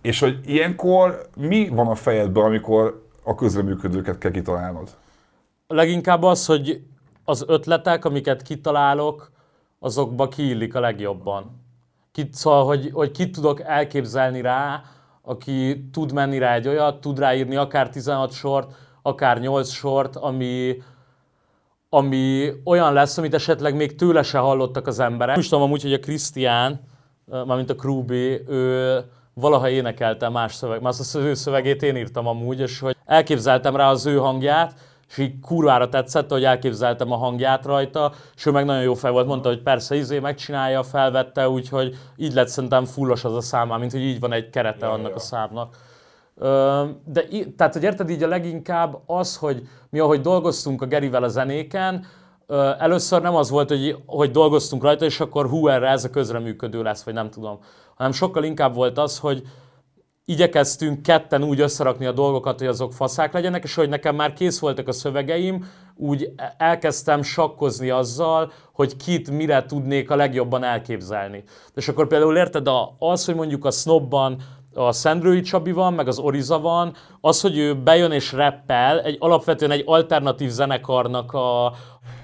[0.00, 4.96] És hogy ilyenkor mi van a fejedben, amikor a közreműködőket kell kitalálnod?
[5.66, 6.82] Leginkább az, hogy
[7.24, 9.30] az ötletek, amiket kitalálok,
[9.78, 11.62] azokba kiillik a legjobban.
[12.12, 14.82] Ki, szóval, hogy, hogy kit tudok elképzelni rá,
[15.22, 20.82] aki tud menni rá egy olyat, tud ráírni akár 16 sort, akár 8 sort, ami,
[21.88, 25.36] ami olyan lesz, amit esetleg még tőle se hallottak az emberek.
[25.36, 26.80] Is tudom amúgy, hogy a Krisztián,
[27.24, 29.04] mármint a Krúbi, ő
[29.40, 33.90] valaha énekelte más szöveg, mert az ő szövegét én írtam amúgy, és hogy elképzeltem rá
[33.90, 34.74] az ő hangját,
[35.08, 39.10] és így kurvára tetszett, hogy elképzeltem a hangját rajta, és ő meg nagyon jó fej
[39.10, 43.68] volt, mondta, hogy persze, izé megcsinálja, felvette, úgyhogy így lett szerintem fullos az a szám,
[43.68, 45.14] mint hogy így van egy kerete ja, annak ja.
[45.14, 45.76] a számnak.
[47.04, 47.24] De
[47.56, 52.06] tehát, hogy érted így a leginkább az, hogy mi ahogy dolgoztunk a Gerivel a zenéken,
[52.78, 56.82] először nem az volt, hogy, hogy dolgoztunk rajta, és akkor hú, erre ez a közreműködő
[56.82, 57.58] lesz, vagy nem tudom.
[57.98, 59.42] Hanem sokkal inkább volt az, hogy
[60.24, 64.58] igyekeztünk ketten úgy összerakni a dolgokat, hogy azok faszák legyenek, és hogy nekem már kész
[64.58, 71.44] voltak a szövegeim, úgy elkezdtem sakkozni azzal, hogy kit mire tudnék a legjobban elképzelni.
[71.74, 72.68] És akkor például érted,
[72.98, 74.42] az, hogy mondjuk a Snobban
[74.74, 79.16] a Szendrői Csabi van, meg az Oriza van, az, hogy ő bejön és rappel, egy
[79.18, 81.72] alapvetően egy alternatív zenekarnak a,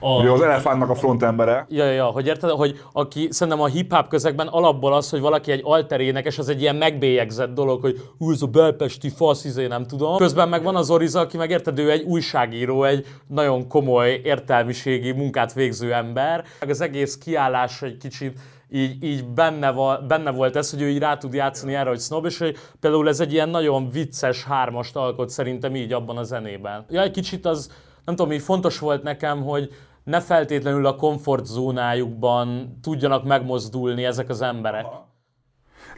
[0.04, 1.66] a, Ugye az elefántnak a frontembere.
[1.68, 5.60] Ja, ja, hogy érted, hogy aki szerintem a hip-hop közegben alapból az, hogy valaki egy
[5.64, 9.86] alter énekes, az egy ilyen megbélyegzett dolog, hogy hú, ez a belpesti fasz, izé, nem
[9.86, 10.16] tudom.
[10.16, 15.12] Közben meg van az Oriza, aki meg érted, ő egy újságíró, egy nagyon komoly értelmiségi
[15.12, 16.44] munkát végző ember.
[16.60, 18.38] Meg az egész kiállás egy kicsit
[18.70, 22.00] így, így benne, va, benne volt ez, hogy ő így rá tud játszani erre, hogy
[22.00, 26.22] snob, és hogy például ez egy ilyen nagyon vicces hármast alkot szerintem így abban a
[26.22, 26.84] zenében.
[26.90, 27.70] Ja, egy kicsit az,
[28.04, 29.70] nem tudom, így fontos volt nekem, hogy
[30.04, 34.86] ne feltétlenül a komfortzónájukban tudjanak megmozdulni ezek az emberek.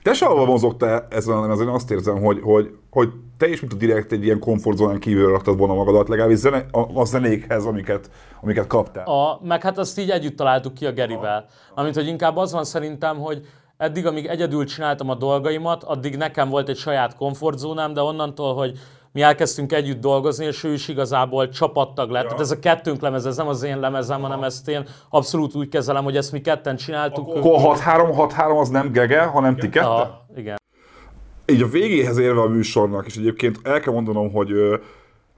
[0.02, 3.76] Te sehova mozogtál ezen a lemezen, azt érzem, hogy, hogy, hogy te is, mint a
[3.76, 8.66] direkt egy ilyen komfortzónán kívül raktad volna magadat, legalábbis zene, a, a zenékhez, amiket, amiket
[8.66, 9.04] kaptál.
[9.04, 11.46] A, meg hát azt így együtt találtuk ki a Gerivel.
[11.74, 13.46] Amint, hogy inkább az van szerintem, hogy
[13.76, 18.78] eddig, amíg egyedül csináltam a dolgaimat, addig nekem volt egy saját komfortzónám, de onnantól, hogy
[19.16, 22.22] mi elkezdtünk együtt dolgozni, és ő is igazából csapattag lett.
[22.22, 22.28] Ja.
[22.28, 25.68] Tehát ez a kettőnk lemez, ez nem az én lemezem, hanem ezt én abszolút úgy
[25.68, 27.28] kezelem, hogy ezt mi ketten csináltuk.
[27.28, 29.90] Akkor 6-3-6-3 az nem Gege, hanem ti ketten?
[29.90, 30.56] Ah, igen.
[31.46, 34.52] Így a végéhez érve a műsornak, és egyébként el kell mondanom, hogy,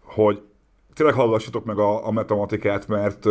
[0.02, 0.42] hogy
[0.94, 3.26] tényleg hallgassatok meg a, a matematikát, mert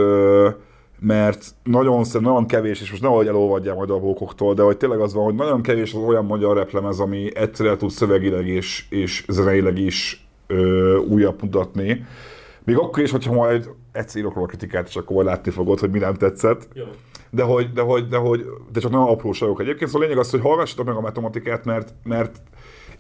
[1.00, 5.14] mert nagyon, nagyon kevés, és most nehogy elolvadjál majd a bókoktól, de hogy tényleg az
[5.14, 9.78] van, hogy nagyon kevés az olyan magyar replemez, ami egyszerre tud szövegileg és, és zeneileg
[9.78, 12.06] is ö, újabb mutatni.
[12.64, 15.90] Még akkor is, hogyha majd egyszer írok róla kritikát, és akkor majd látni fogod, hogy
[15.90, 16.68] mi nem tetszett.
[16.74, 16.84] Jó.
[17.30, 19.90] De hogy, de hogy, de hogy, de csak nagyon apróságok egyébként.
[19.90, 22.42] Szóval a lényeg az, hogy hallgassatok meg a matematikát, mert, mert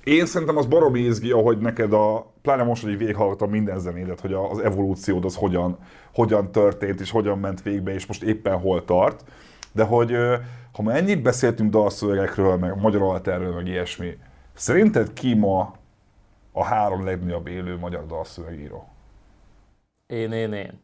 [0.03, 4.33] én szerintem az baromi izgi, ahogy neked a, pláne most, hogy végighallgattam minden zenédet, hogy
[4.33, 5.77] az evolúciód az hogyan,
[6.13, 9.23] hogyan történt, és hogyan ment végbe, és most éppen hol tart.
[9.71, 10.15] De hogy
[10.73, 14.17] ha már ennyit beszéltünk dalszövegekről, meg magyar alterről, meg ilyesmi,
[14.53, 15.75] szerinted ki ma
[16.57, 18.87] a három legnagyobb élő magyar dalszövegíró?
[20.07, 20.79] Én, én, én.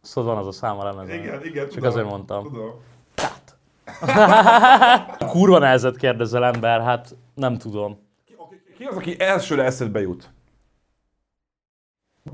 [0.00, 1.44] Szóval van az a szám a lemezen.
[1.44, 1.68] igen.
[1.68, 2.42] Csak azért mondtam.
[2.42, 2.72] Tudom.
[3.14, 3.56] Tehát.
[5.32, 7.98] Kurva nehezet kérdezel ember, hát nem tudom.
[8.76, 10.30] Ki az, aki elsőre eszedbe jut?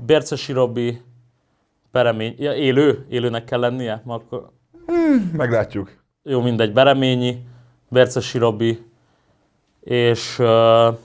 [0.05, 1.01] Bercesi Robi,
[1.91, 4.51] Beremény, ja, élő, élőnek kell lennie, akkor
[5.31, 6.03] Meglátjuk.
[6.23, 7.45] jó mindegy, Bereményi,
[7.89, 8.85] Bercesi Robi,
[9.79, 10.97] és uh,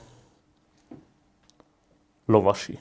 [2.33, 2.79] Lovasi.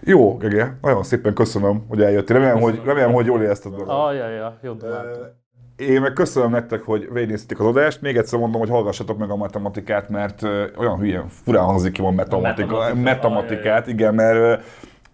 [0.00, 2.36] Jó, Gege, nagyon szépen köszönöm, hogy eljöttél.
[2.36, 3.88] Remélem, hogy, remélem, hogy jól érezted magad.
[3.88, 5.34] Ajajaj, jó dumát.
[5.76, 8.00] Én meg köszönöm nektek, hogy végignéztétek az adást.
[8.00, 12.00] Még egyszer mondom, hogy hallgassatok meg a matematikát, mert ö, olyan hülyen, furán hangzik ki
[12.00, 12.94] van Matematika.
[12.94, 14.54] matematikát, igen, mert ö,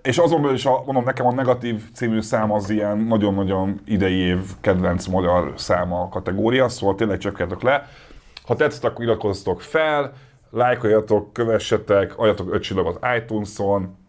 [0.02, 4.16] és azon belül is, a, mondom, nekem a negatív című szám az ilyen nagyon-nagyon idei
[4.16, 7.88] év kedvenc magyar száma a kategória, szóval tényleg csökkentek le.
[8.46, 10.12] Ha tetszett, akkor iratkozzatok fel,
[10.52, 14.00] lájkoljatok, kövessetek, adjatok öt csillagot iTunes-on,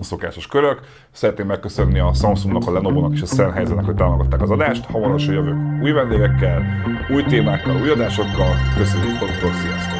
[0.00, 0.80] a szokásos körök.
[1.10, 4.84] Szeretném megköszönni a Samsungnak, a Lenovo-nak és a Sennheisernek, hogy támogatták az adást.
[4.84, 6.62] Hamarosan jövök új vendégekkel,
[7.10, 8.54] új témákkal, új adásokkal.
[8.76, 9.99] Köszönjük, hogy sziasztok!